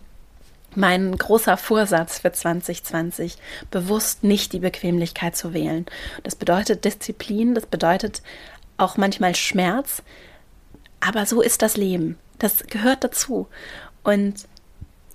[0.76, 3.36] mein großer Vorsatz für 2020,
[3.70, 5.86] bewusst nicht die Bequemlichkeit zu wählen.
[6.22, 8.22] Das bedeutet Disziplin, das bedeutet
[8.76, 10.02] auch manchmal Schmerz,
[11.00, 12.18] aber so ist das Leben.
[12.38, 13.46] Das gehört dazu.
[14.02, 14.46] Und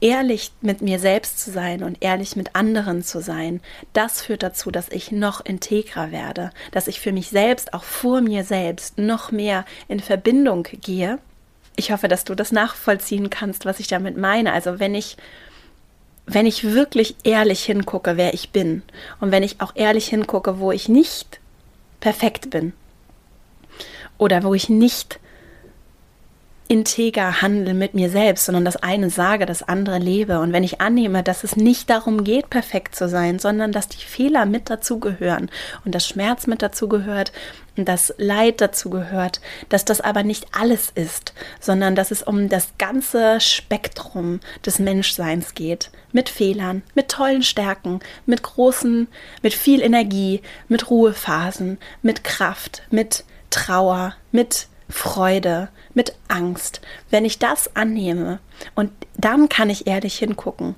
[0.01, 3.62] ehrlich mit mir selbst zu sein und ehrlich mit anderen zu sein,
[3.93, 8.21] das führt dazu, dass ich noch integrer werde, dass ich für mich selbst, auch vor
[8.21, 11.19] mir selbst, noch mehr in Verbindung gehe.
[11.75, 14.53] Ich hoffe, dass du das nachvollziehen kannst, was ich damit meine.
[14.53, 15.17] Also wenn ich
[16.31, 18.83] wenn ich wirklich ehrlich hingucke, wer ich bin
[19.19, 21.39] und wenn ich auch ehrlich hingucke, wo ich nicht
[21.99, 22.73] perfekt bin
[24.19, 25.19] oder wo ich nicht
[26.69, 30.39] integer handle mit mir selbst, sondern das eine sage, das andere lebe.
[30.39, 34.05] Und wenn ich annehme, dass es nicht darum geht, perfekt zu sein, sondern dass die
[34.05, 35.49] Fehler mit dazugehören
[35.84, 37.32] und das Schmerz mit dazugehört
[37.75, 42.69] und das Leid dazugehört, dass das aber nicht alles ist, sondern dass es um das
[42.77, 45.89] ganze Spektrum des Menschseins geht.
[46.12, 49.08] Mit Fehlern, mit tollen Stärken, mit großen,
[49.41, 56.82] mit viel Energie, mit Ruhephasen, mit Kraft, mit Trauer, mit Freude, mit Angst.
[57.10, 58.39] Wenn ich das annehme
[58.75, 60.75] und dann kann ich ehrlich hingucken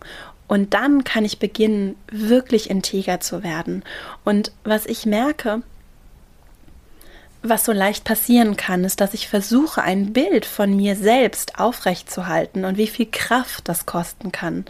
[0.48, 3.84] und dann kann ich beginnen, wirklich integer zu werden.
[4.26, 5.62] Und was ich merke,
[7.44, 12.66] was so leicht passieren kann, ist, dass ich versuche, ein Bild von mir selbst aufrechtzuhalten
[12.66, 14.66] und wie viel Kraft das kosten kann.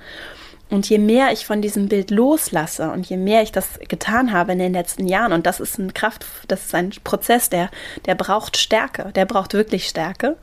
[0.72, 4.54] Und je mehr ich von diesem Bild loslasse und je mehr ich das getan habe
[4.54, 7.70] in den letzten Jahren, und das ist ein Kraft, das ist ein Prozess, der,
[8.06, 10.38] der braucht Stärke, der braucht wirklich Stärke,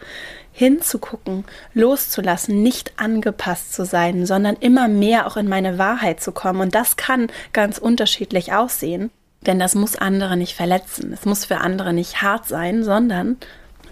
[0.53, 6.61] hinzugucken, loszulassen, nicht angepasst zu sein, sondern immer mehr auch in meine Wahrheit zu kommen.
[6.61, 9.11] Und das kann ganz unterschiedlich aussehen,
[9.47, 11.11] denn das muss andere nicht verletzen.
[11.11, 13.39] Es muss für andere nicht hart sein, sondern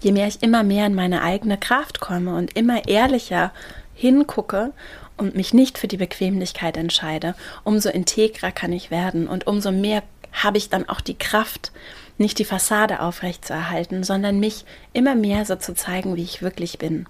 [0.01, 3.53] je mehr ich immer mehr in meine eigene Kraft komme und immer ehrlicher
[3.95, 4.73] hingucke
[5.17, 10.03] und mich nicht für die Bequemlichkeit entscheide, umso integrer kann ich werden und umso mehr
[10.33, 11.73] habe ich dann auch die Kraft,
[12.19, 17.07] nicht die Fassade aufrechtzuerhalten, sondern mich immer mehr so zu zeigen, wie ich wirklich bin.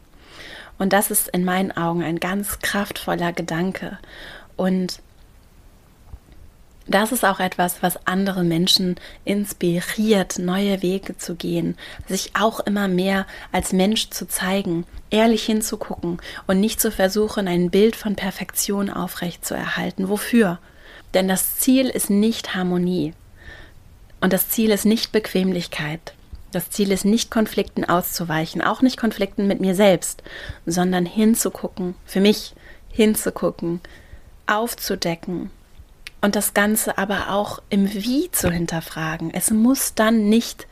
[0.79, 3.99] Und das ist in meinen Augen ein ganz kraftvoller Gedanke.
[4.57, 5.01] Und
[6.87, 12.87] das ist auch etwas, was andere Menschen inspiriert, neue Wege zu gehen, sich auch immer
[12.87, 18.91] mehr als Mensch zu zeigen, ehrlich hinzugucken und nicht zu versuchen, ein Bild von Perfektion
[18.91, 20.09] aufrechtzuerhalten.
[20.09, 20.59] Wofür?
[21.15, 23.15] Denn das Ziel ist nicht Harmonie.
[24.21, 26.15] Und das Ziel ist nicht Bequemlichkeit.
[26.53, 30.23] Das Ziel ist nicht Konflikten auszuweichen, auch nicht Konflikten mit mir selbst,
[30.65, 32.55] sondern hinzugucken, für mich
[32.91, 33.81] hinzugucken,
[34.47, 35.51] aufzudecken,
[36.27, 39.33] und das Ganze aber auch im Wie zu hinterfragen.
[39.33, 40.67] Es muss dann nicht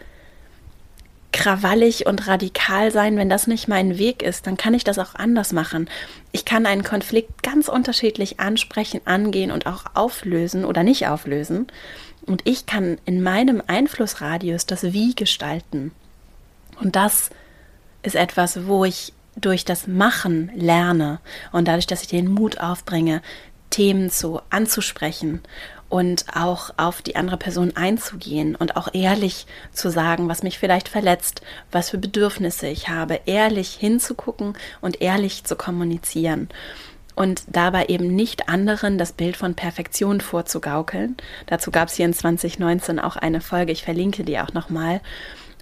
[1.31, 5.15] krawallig und radikal sein, wenn das nicht mein Weg ist, dann kann ich das auch
[5.15, 5.89] anders machen.
[6.33, 11.69] Ich kann einen Konflikt ganz unterschiedlich ansprechen, angehen und auch auflösen oder nicht auflösen.
[12.27, 15.93] Und ich kann in meinem Einflussradius das Wie gestalten.
[16.81, 17.31] Und das
[18.03, 21.21] ist etwas, wo ich durch das Machen lerne
[21.53, 23.23] und dadurch, dass ich den Mut aufbringe,
[23.75, 25.41] Themen zu anzusprechen
[25.89, 30.89] und auch auf die andere Person einzugehen und auch ehrlich zu sagen, was mich vielleicht
[30.89, 36.51] verletzt, was für Bedürfnisse ich habe, ehrlich hinzugucken und ehrlich zu kommunizieren
[37.17, 41.17] und dabei eben nicht anderen das Bild von Perfektion vorzugaukeln.
[41.47, 45.01] Dazu gab es hier in 2019 auch eine Folge, ich verlinke die auch nochmal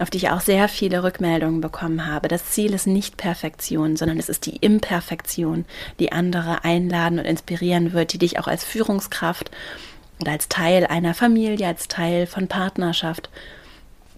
[0.02, 2.26] auf die ich auch sehr viele Rückmeldungen bekommen habe.
[2.28, 5.64] Das Ziel ist nicht Perfektion, sondern es ist die Imperfektion,
[6.00, 9.50] die andere einladen und inspirieren wird, die dich auch als Führungskraft
[10.20, 13.30] oder als Teil einer Familie, als Teil von Partnerschaft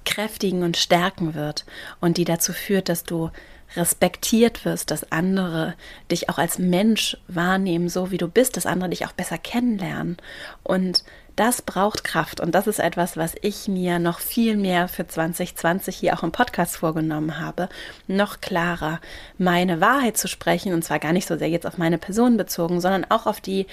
[0.07, 1.65] kräftigen und stärken wird
[2.01, 3.31] und die dazu führt, dass du
[3.77, 5.75] respektiert wirst, dass andere
[6.11, 10.17] dich auch als Mensch wahrnehmen, so wie du bist, dass andere dich auch besser kennenlernen
[10.63, 11.05] und
[11.37, 12.41] das braucht Kraft.
[12.41, 16.33] Und das ist etwas, was ich mir noch viel mehr für 2020 hier auch im
[16.33, 17.69] Podcast vorgenommen habe,
[18.07, 19.01] noch klarer
[19.39, 20.73] meine Wahrheit zu sprechen.
[20.73, 23.67] Und zwar gar nicht so sehr jetzt auf meine Person bezogen, sondern auch auf die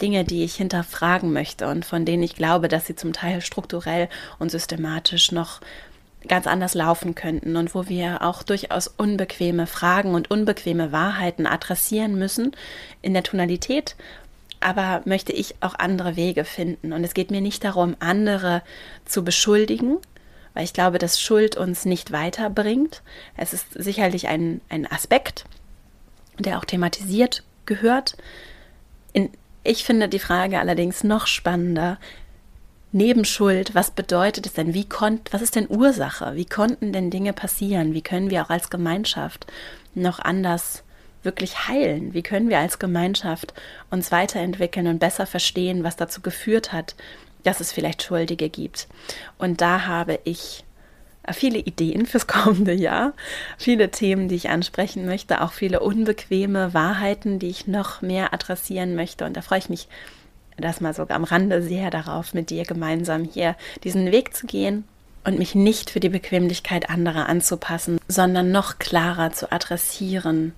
[0.00, 4.08] Dinge, die ich hinterfragen möchte und von denen ich glaube, dass sie zum Teil strukturell
[4.38, 5.60] und systematisch noch
[6.26, 12.16] ganz anders laufen könnten und wo wir auch durchaus unbequeme Fragen und unbequeme Wahrheiten adressieren
[12.18, 12.52] müssen
[13.02, 13.96] in der Tonalität
[14.60, 16.92] aber möchte ich auch andere Wege finden.
[16.92, 18.62] Und es geht mir nicht darum, andere
[19.04, 19.98] zu beschuldigen,
[20.54, 23.02] weil ich glaube, dass Schuld uns nicht weiterbringt.
[23.36, 25.44] Es ist sicherlich ein, ein Aspekt,
[26.38, 28.16] der auch thematisiert gehört.
[29.12, 29.30] In,
[29.62, 31.98] ich finde die Frage allerdings noch spannender.
[32.90, 34.72] Neben Schuld, was bedeutet es denn?
[34.72, 36.34] Wie konnt, was ist denn Ursache?
[36.34, 37.92] Wie konnten denn Dinge passieren?
[37.92, 39.46] Wie können wir auch als Gemeinschaft
[39.94, 40.84] noch anders
[41.22, 42.14] wirklich heilen?
[42.14, 43.54] Wie können wir als Gemeinschaft
[43.90, 46.94] uns weiterentwickeln und besser verstehen, was dazu geführt hat,
[47.42, 48.88] dass es vielleicht Schuldige gibt?
[49.38, 50.64] Und da habe ich
[51.32, 53.12] viele Ideen fürs kommende Jahr,
[53.56, 58.94] viele Themen, die ich ansprechen möchte, auch viele unbequeme Wahrheiten, die ich noch mehr adressieren
[58.94, 59.24] möchte.
[59.24, 59.88] Und da freue ich mich
[60.56, 63.54] das mal sogar am Rande sehr darauf, mit dir gemeinsam hier
[63.84, 64.84] diesen Weg zu gehen
[65.24, 70.52] und mich nicht für die Bequemlichkeit anderer anzupassen, sondern noch klarer zu adressieren,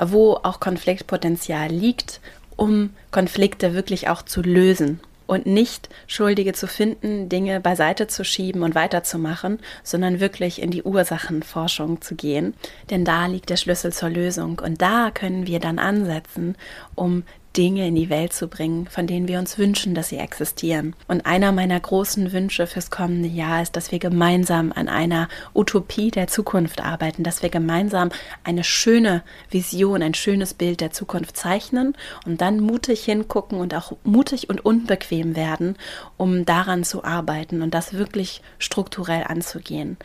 [0.00, 2.20] wo auch Konfliktpotenzial liegt,
[2.56, 8.64] um Konflikte wirklich auch zu lösen und nicht Schuldige zu finden, Dinge beiseite zu schieben
[8.64, 12.54] und weiterzumachen, sondern wirklich in die Ursachenforschung zu gehen.
[12.90, 16.56] Denn da liegt der Schlüssel zur Lösung und da können wir dann ansetzen,
[16.96, 17.22] um
[17.60, 20.96] Dinge in die Welt zu bringen, von denen wir uns wünschen, dass sie existieren.
[21.08, 26.10] Und einer meiner großen Wünsche fürs kommende Jahr ist, dass wir gemeinsam an einer Utopie
[26.10, 28.08] der Zukunft arbeiten, dass wir gemeinsam
[28.44, 31.94] eine schöne Vision, ein schönes Bild der Zukunft zeichnen
[32.24, 35.76] und dann mutig hingucken und auch mutig und unbequem werden,
[36.16, 39.98] um daran zu arbeiten und das wirklich strukturell anzugehen.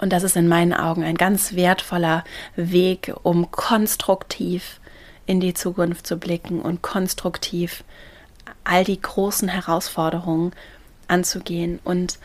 [0.00, 2.24] Und das ist in meinen Augen ein ganz wertvoller
[2.56, 4.80] Weg, um konstruktiv
[5.26, 7.84] in die Zukunft zu blicken und konstruktiv
[8.64, 10.52] all die großen Herausforderungen
[11.08, 11.78] anzugehen.
[11.84, 12.18] Und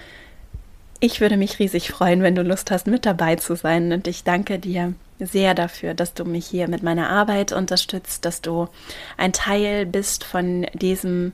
[1.00, 3.92] ich würde mich riesig freuen, wenn du Lust hast, mit dabei zu sein.
[3.92, 8.42] Und ich danke dir sehr dafür, dass du mich hier mit meiner Arbeit unterstützt, dass
[8.42, 8.68] du
[9.18, 11.34] ein Teil bist von diesem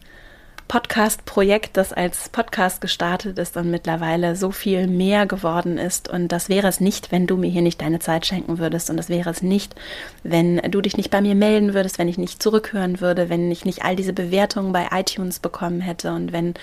[0.74, 6.10] Podcast-Projekt, das als Podcast gestartet ist und mittlerweile so viel mehr geworden ist.
[6.10, 8.90] Und das wäre es nicht, wenn du mir hier nicht deine Zeit schenken würdest.
[8.90, 9.76] Und das wäre es nicht,
[10.24, 13.66] wenn du dich nicht bei mir melden würdest, wenn ich nicht zurückhören würde, wenn ich
[13.66, 16.56] nicht all diese Bewertungen bei iTunes bekommen hätte und wenn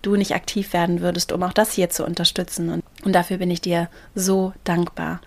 [0.00, 2.70] du nicht aktiv werden würdest, um auch das hier zu unterstützen.
[2.70, 5.20] Und, Und dafür bin ich dir so dankbar.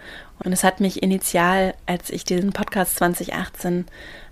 [0.43, 3.85] Und es hat mich initial, als ich diesen Podcast 2018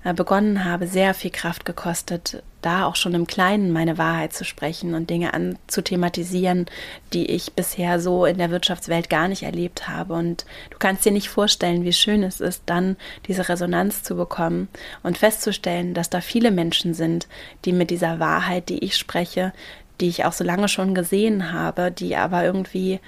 [0.04, 4.46] äh, begonnen habe, sehr viel Kraft gekostet, da auch schon im Kleinen meine Wahrheit zu
[4.46, 6.66] sprechen und Dinge anzuthematisieren,
[7.14, 10.14] die ich bisher so in der Wirtschaftswelt gar nicht erlebt habe.
[10.14, 12.96] Und du kannst dir nicht vorstellen, wie schön es ist, dann
[13.28, 14.70] diese Resonanz zu bekommen
[15.04, 17.28] und festzustellen, dass da viele Menschen sind,
[17.66, 19.52] die mit dieser Wahrheit, die ich spreche,
[20.00, 23.00] die ich auch so lange schon gesehen habe, die aber irgendwie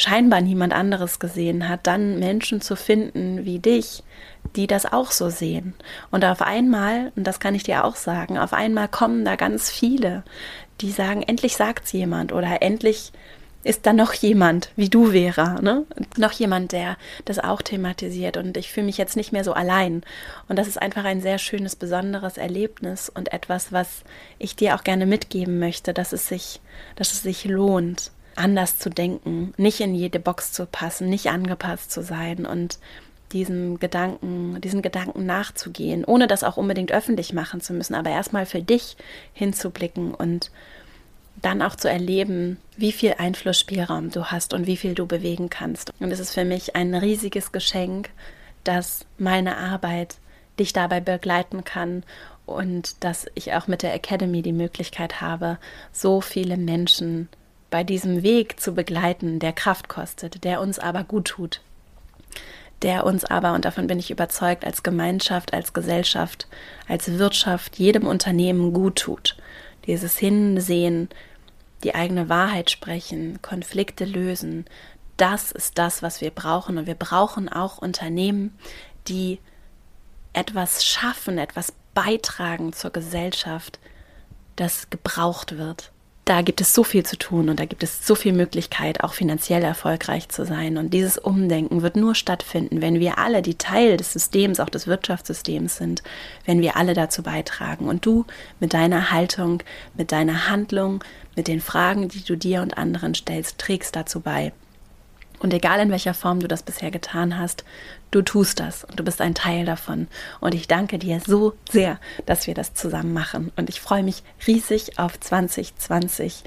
[0.00, 4.02] scheinbar niemand anderes gesehen hat, dann Menschen zu finden wie dich,
[4.56, 5.74] die das auch so sehen.
[6.10, 9.70] Und auf einmal, und das kann ich dir auch sagen, auf einmal kommen da ganz
[9.70, 10.24] viele,
[10.80, 13.12] die sagen, endlich sagt's jemand oder endlich
[13.62, 15.84] ist da noch jemand wie du wäre, ne?
[16.16, 20.02] Noch jemand, der das auch thematisiert und ich fühle mich jetzt nicht mehr so allein.
[20.48, 24.02] Und das ist einfach ein sehr schönes, besonderes Erlebnis und etwas, was
[24.38, 26.60] ich dir auch gerne mitgeben möchte, dass es sich,
[26.96, 31.90] dass es sich lohnt, anders zu denken, nicht in jede Box zu passen, nicht angepasst
[31.90, 32.78] zu sein und
[33.32, 38.46] diesem Gedanken, diesen Gedanken nachzugehen, ohne das auch unbedingt öffentlich machen zu müssen, aber erstmal
[38.46, 38.96] für dich
[39.32, 40.50] hinzublicken und
[41.40, 45.92] dann auch zu erleben, wie viel Einflussspielraum du hast und wie viel du bewegen kannst.
[46.00, 48.10] Und es ist für mich ein riesiges Geschenk,
[48.64, 50.16] dass meine Arbeit
[50.58, 52.02] dich dabei begleiten kann
[52.44, 55.58] und dass ich auch mit der Academy die Möglichkeit habe,
[55.92, 57.28] so viele Menschen
[57.70, 61.60] bei diesem Weg zu begleiten, der Kraft kostet, der uns aber gut tut,
[62.82, 66.48] der uns aber, und davon bin ich überzeugt, als Gemeinschaft, als Gesellschaft,
[66.88, 69.36] als Wirtschaft, jedem Unternehmen gut tut.
[69.86, 71.08] Dieses Hinsehen,
[71.84, 74.66] die eigene Wahrheit sprechen, Konflikte lösen,
[75.16, 76.78] das ist das, was wir brauchen.
[76.78, 78.58] Und wir brauchen auch Unternehmen,
[79.08, 79.38] die
[80.32, 83.78] etwas schaffen, etwas beitragen zur Gesellschaft,
[84.56, 85.92] das gebraucht wird
[86.30, 89.14] da gibt es so viel zu tun und da gibt es so viel Möglichkeit, auch
[89.14, 90.76] finanziell erfolgreich zu sein.
[90.76, 94.86] Und dieses Umdenken wird nur stattfinden, wenn wir alle, die Teil des Systems, auch des
[94.86, 96.04] Wirtschaftssystems sind,
[96.46, 97.88] wenn wir alle dazu beitragen.
[97.88, 98.26] Und du
[98.60, 99.64] mit deiner Haltung,
[99.96, 101.02] mit deiner Handlung,
[101.34, 104.52] mit den Fragen, die du dir und anderen stellst, trägst dazu bei.
[105.40, 107.64] Und egal in welcher Form du das bisher getan hast,
[108.10, 110.06] du tust das und du bist ein Teil davon.
[110.40, 113.50] Und ich danke dir so sehr, dass wir das zusammen machen.
[113.56, 116.44] Und ich freue mich riesig auf 2020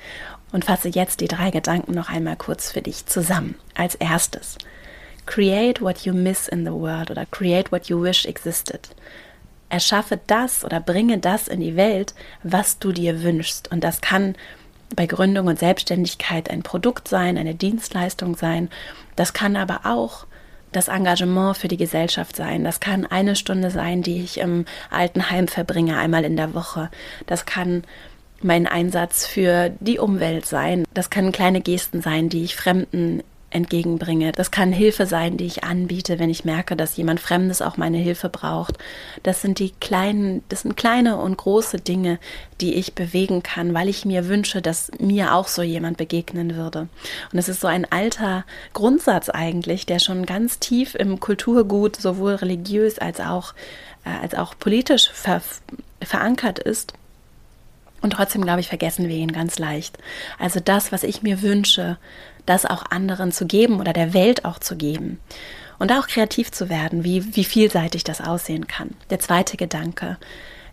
[0.52, 3.56] und fasse jetzt die drei Gedanken noch einmal kurz für dich zusammen.
[3.74, 4.58] Als erstes,
[5.26, 8.90] create what you miss in the world oder create what you wish existed.
[9.70, 13.72] Erschaffe das oder bringe das in die Welt, was du dir wünschst.
[13.72, 14.36] Und das kann
[14.96, 18.70] bei Gründung und Selbstständigkeit ein Produkt sein, eine Dienstleistung sein.
[19.16, 20.26] Das kann aber auch
[20.72, 22.64] das Engagement für die Gesellschaft sein.
[22.64, 26.90] Das kann eine Stunde sein, die ich im Altenheim verbringe, einmal in der Woche.
[27.28, 27.84] Das kann
[28.42, 30.86] mein Einsatz für die Umwelt sein.
[30.94, 34.32] Das können kleine Gesten sein, die ich Fremden entgegenbringe.
[34.32, 37.98] Das kann Hilfe sein, die ich anbiete, wenn ich merke, dass jemand Fremdes auch meine
[37.98, 38.78] Hilfe braucht.
[39.24, 42.20] Das sind die kleinen, das sind kleine und große Dinge,
[42.62, 46.88] die ich bewegen kann, weil ich mir wünsche, dass mir auch so jemand begegnen würde.
[47.32, 52.36] Und es ist so ein alter Grundsatz eigentlich, der schon ganz tief im Kulturgut sowohl
[52.36, 53.54] religiös als auch,
[54.06, 55.42] äh, als auch politisch ver
[56.02, 56.94] verankert ist.
[58.04, 59.98] Und trotzdem, glaube ich, vergessen wir ihn ganz leicht.
[60.38, 61.98] Also das, was ich mir wünsche,
[62.46, 65.20] das auch anderen zu geben oder der Welt auch zu geben.
[65.80, 68.92] Und auch kreativ zu werden, wie, wie vielseitig das aussehen kann.
[69.10, 70.18] Der zweite Gedanke,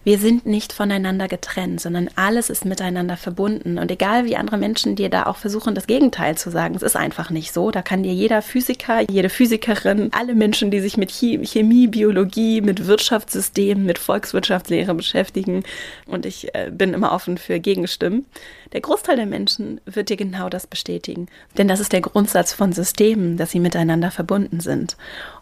[0.02, 3.78] wir sind nicht voneinander getrennt, sondern alles ist miteinander verbunden.
[3.78, 6.96] Und egal wie andere Menschen dir da auch versuchen, das Gegenteil zu sagen, es ist
[6.96, 7.70] einfach nicht so.
[7.70, 12.86] Da kann dir jeder Physiker, jede Physikerin, alle Menschen, die sich mit Chemie, Biologie, mit
[12.86, 15.64] Wirtschaftssystemen, mit Volkswirtschaftslehre beschäftigen,
[16.06, 18.26] und ich äh, bin immer offen für Gegenstimmen,
[18.72, 21.28] der Großteil der Menschen wird dir genau das bestätigen.
[21.58, 24.96] Denn das ist der Grundsatz von Systemen, dass sie miteinander verbunden sind.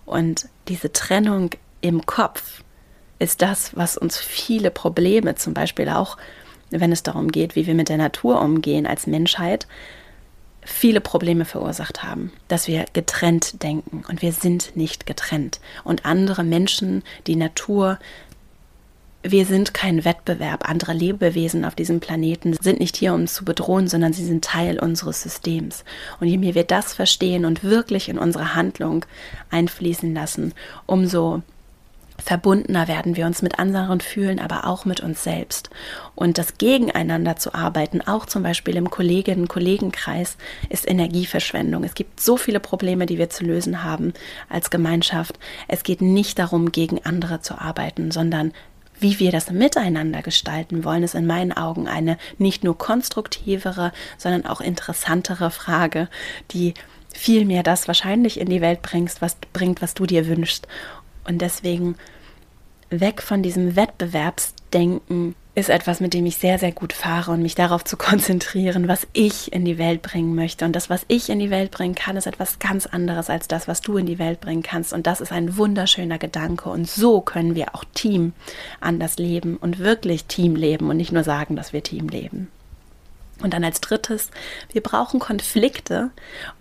[0.04, 2.62] Und diese Trennung im Kopf,
[3.18, 6.16] ist das, was uns viele Probleme, zum Beispiel auch,
[6.70, 9.66] wenn es darum geht, wie wir mit der Natur umgehen als Menschheit,
[10.62, 15.60] viele Probleme verursacht haben, dass wir getrennt denken und wir sind nicht getrennt.
[15.82, 17.98] Und andere Menschen, die Natur,
[19.22, 20.68] wir sind kein Wettbewerb.
[20.68, 24.44] Andere Lebewesen auf diesem Planeten sind nicht hier, um uns zu bedrohen, sondern sie sind
[24.44, 25.84] Teil unseres Systems.
[26.20, 29.04] Und je mehr wir das verstehen und wirklich in unsere Handlung
[29.50, 30.54] einfließen lassen,
[30.86, 31.42] umso
[32.22, 35.70] verbundener werden wir uns mit anderen fühlen, aber auch mit uns selbst.
[36.14, 40.36] Und das Gegeneinander zu arbeiten, auch zum Beispiel im Kolleginnen-Kollegenkreis,
[40.68, 41.84] ist Energieverschwendung.
[41.84, 44.12] Es gibt so viele Probleme, die wir zu lösen haben
[44.48, 45.38] als Gemeinschaft.
[45.68, 48.52] Es geht nicht darum, gegen andere zu arbeiten, sondern
[49.00, 54.44] wie wir das miteinander gestalten wollen, ist in meinen Augen eine nicht nur konstruktivere, sondern
[54.44, 56.08] auch interessantere Frage,
[56.50, 56.74] die
[57.14, 60.66] viel mehr das wahrscheinlich in die Welt bringst, was bringt, was du dir wünschst.
[61.28, 61.96] Und deswegen
[62.90, 67.54] weg von diesem Wettbewerbsdenken ist etwas, mit dem ich sehr, sehr gut fahre und mich
[67.54, 70.64] darauf zu konzentrieren, was ich in die Welt bringen möchte.
[70.64, 73.68] Und das, was ich in die Welt bringen kann, ist etwas ganz anderes als das,
[73.68, 74.92] was du in die Welt bringen kannst.
[74.92, 76.70] Und das ist ein wunderschöner Gedanke.
[76.70, 78.32] Und so können wir auch Team
[78.80, 82.48] anders leben und wirklich Team leben und nicht nur sagen, dass wir Team leben.
[83.42, 84.30] Und dann als drittes,
[84.72, 86.10] wir brauchen Konflikte,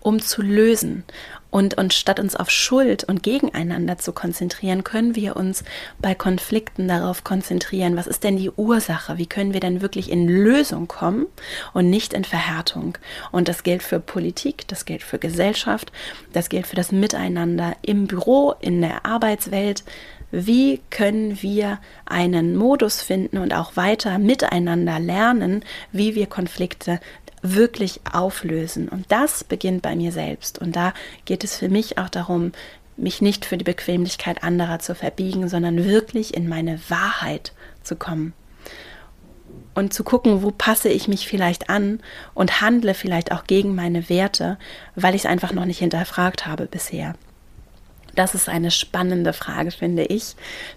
[0.00, 1.04] um zu lösen.
[1.50, 5.64] Und, und statt uns auf Schuld und gegeneinander zu konzentrieren, können wir uns
[5.98, 9.16] bei Konflikten darauf konzentrieren, was ist denn die Ursache?
[9.16, 11.26] Wie können wir denn wirklich in Lösung kommen
[11.72, 12.98] und nicht in Verhärtung?
[13.32, 15.90] Und das gilt für Politik, das gilt für Gesellschaft,
[16.34, 19.84] das gilt für das Miteinander im Büro, in der Arbeitswelt,
[20.30, 27.00] wie können wir einen Modus finden und auch weiter miteinander lernen, wie wir Konflikte
[27.42, 28.88] wirklich auflösen.
[28.88, 30.58] Und das beginnt bei mir selbst.
[30.58, 30.92] Und da
[31.24, 32.52] geht es für mich auch darum,
[32.96, 38.32] mich nicht für die Bequemlichkeit anderer zu verbiegen, sondern wirklich in meine Wahrheit zu kommen.
[39.74, 42.00] Und zu gucken, wo passe ich mich vielleicht an
[42.34, 44.58] und handle vielleicht auch gegen meine Werte,
[44.96, 47.14] weil ich es einfach noch nicht hinterfragt habe bisher.
[48.14, 50.34] Das ist eine spannende Frage, finde ich,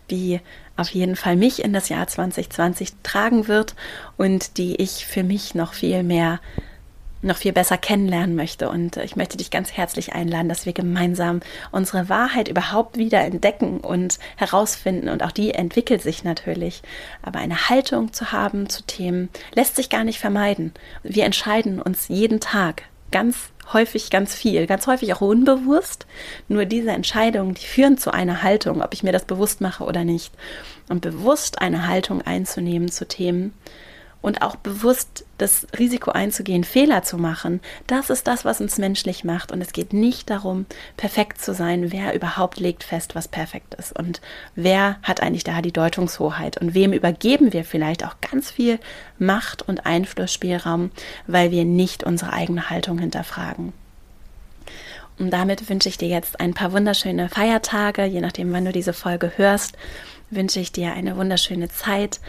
[0.10, 0.40] die
[0.78, 3.76] auf jeden Fall mich in das Jahr 2020 tragen wird
[4.18, 6.40] und die ich für mich noch viel mehr
[7.22, 8.70] noch viel besser kennenlernen möchte.
[8.70, 13.80] Und ich möchte dich ganz herzlich einladen, dass wir gemeinsam unsere Wahrheit überhaupt wieder entdecken
[13.80, 15.10] und herausfinden.
[15.10, 16.82] Und auch die entwickelt sich natürlich.
[17.22, 20.74] Aber eine Haltung zu haben zu Themen lässt sich gar nicht vermeiden.
[21.04, 26.05] Wir entscheiden uns jeden Tag ganz häufig ganz viel, ganz häufig auch unbewusst.
[26.47, 30.03] Nur diese Entscheidungen, die führen zu einer Haltung, ob ich mir das bewusst mache oder
[30.03, 30.34] nicht.
[30.89, 33.53] Und bewusst eine Haltung einzunehmen zu Themen,
[34.22, 39.24] und auch bewusst das Risiko einzugehen, Fehler zu machen, das ist das, was uns menschlich
[39.24, 39.51] macht.
[39.51, 40.65] Und es geht nicht darum,
[40.95, 41.91] perfekt zu sein.
[41.91, 43.97] Wer überhaupt legt fest, was perfekt ist?
[43.97, 44.22] Und
[44.55, 46.57] wer hat eigentlich da die Deutungshoheit?
[46.59, 48.80] Und wem übergeben wir vielleicht auch ganz viel
[49.17, 50.91] Macht und Einflussspielraum,
[51.26, 53.74] weil wir nicht unsere eigene Haltung hinterfragen?
[55.17, 58.93] Und damit wünsche ich dir jetzt ein paar wunderschöne Feiertage, je nachdem, wann du diese
[58.93, 59.78] Folge hörst,
[60.32, 62.19] wünsche ich dir eine wunderschöne Zeit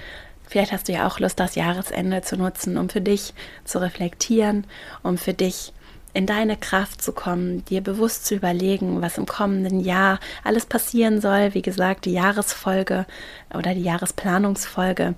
[0.52, 3.32] Vielleicht hast du ja auch Lust, das Jahresende zu nutzen, um für dich
[3.64, 4.66] zu reflektieren,
[5.02, 5.72] um für dich
[6.12, 11.22] in deine Kraft zu kommen, dir bewusst zu überlegen, was im kommenden Jahr alles passieren
[11.22, 11.54] soll.
[11.54, 13.06] Wie gesagt, die Jahresfolge
[13.54, 15.14] oder die Jahresplanungsfolge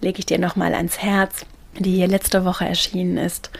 [0.00, 3.50] lege ich dir nochmal ans Herz, die hier letzte Woche erschienen ist.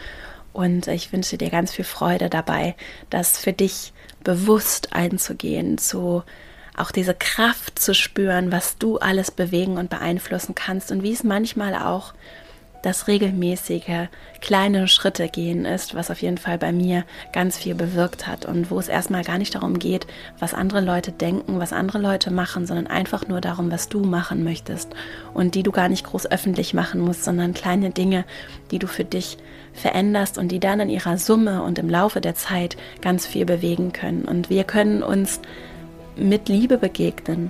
[0.53, 2.73] Und ich wünsche dir ganz viel Freude dabei,
[3.09, 3.91] das für dich
[4.23, 6.23] bewusst einzugehen, zu
[6.77, 11.23] auch diese Kraft zu spüren, was du alles bewegen und beeinflussen kannst und wie es
[11.23, 12.13] manchmal auch
[12.83, 14.07] das regelmäßige
[14.39, 17.03] kleine Schritte gehen ist, was auf jeden Fall bei mir
[17.33, 20.05] ganz viel bewirkt hat und wo es erstmal gar nicht darum geht,
[20.39, 24.43] was andere Leute denken, was andere Leute machen, sondern einfach nur darum, was du machen
[24.43, 24.93] möchtest
[25.33, 28.25] und die du gar nicht groß öffentlich machen musst, sondern kleine Dinge,
[28.71, 29.37] die du für dich
[29.73, 33.91] veränderst und die dann in ihrer Summe und im Laufe der Zeit ganz viel bewegen
[33.91, 34.25] können.
[34.25, 35.41] Und wir können uns
[36.17, 37.49] mit Liebe begegnen.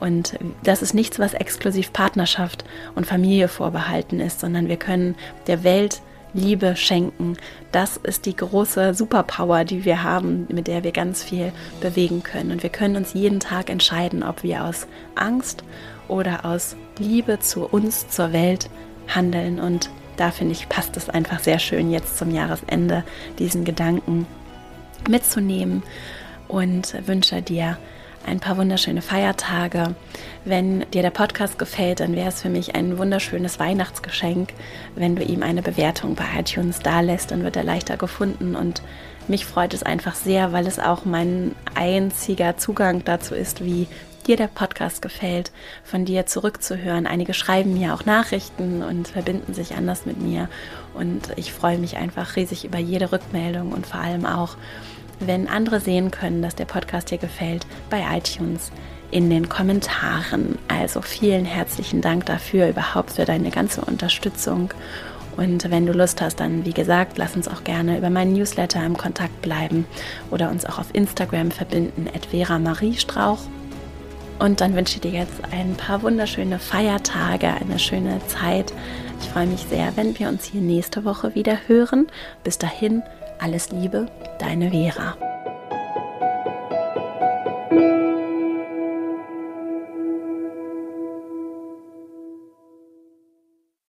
[0.00, 5.14] Und das ist nichts, was exklusiv Partnerschaft und Familie vorbehalten ist, sondern wir können
[5.46, 6.02] der Welt
[6.34, 7.36] Liebe schenken.
[7.72, 12.50] Das ist die große Superpower, die wir haben, mit der wir ganz viel bewegen können.
[12.50, 15.64] Und wir können uns jeden Tag entscheiden, ob wir aus Angst
[16.08, 18.68] oder aus Liebe zu uns, zur Welt
[19.06, 19.60] handeln.
[19.60, 23.04] Und da finde ich, passt es einfach sehr schön, jetzt zum Jahresende
[23.38, 24.26] diesen Gedanken
[25.08, 25.82] mitzunehmen
[26.48, 27.78] und wünsche dir
[28.26, 29.94] ein paar wunderschöne Feiertage.
[30.44, 34.52] Wenn dir der Podcast gefällt, dann wäre es für mich ein wunderschönes Weihnachtsgeschenk,
[34.94, 38.82] wenn du ihm eine Bewertung bei iTunes da lässt, dann wird er leichter gefunden und
[39.26, 43.86] mich freut es einfach sehr, weil es auch mein einziger Zugang dazu ist, wie
[44.26, 45.52] dir der Podcast gefällt,
[45.82, 47.06] von dir zurückzuhören.
[47.06, 50.48] Einige schreiben mir auch Nachrichten und verbinden sich anders mit mir
[50.94, 54.56] und ich freue mich einfach riesig über jede Rückmeldung und vor allem auch
[55.20, 58.70] wenn andere sehen können, dass der Podcast dir gefällt, bei iTunes
[59.10, 60.58] in den Kommentaren.
[60.68, 64.70] Also vielen herzlichen Dank dafür, überhaupt für deine ganze Unterstützung.
[65.36, 68.84] Und wenn du Lust hast, dann wie gesagt, lass uns auch gerne über meinen Newsletter
[68.84, 69.86] im Kontakt bleiben
[70.30, 73.40] oder uns auch auf Instagram verbinden, Vera Marie Strauch.
[74.38, 78.72] Und dann wünsche ich dir jetzt ein paar wunderschöne Feiertage, eine schöne Zeit.
[79.20, 82.08] Ich freue mich sehr, wenn wir uns hier nächste Woche wieder hören.
[82.42, 83.02] Bis dahin,
[83.38, 84.06] alles Liebe,
[84.38, 85.16] deine Vera.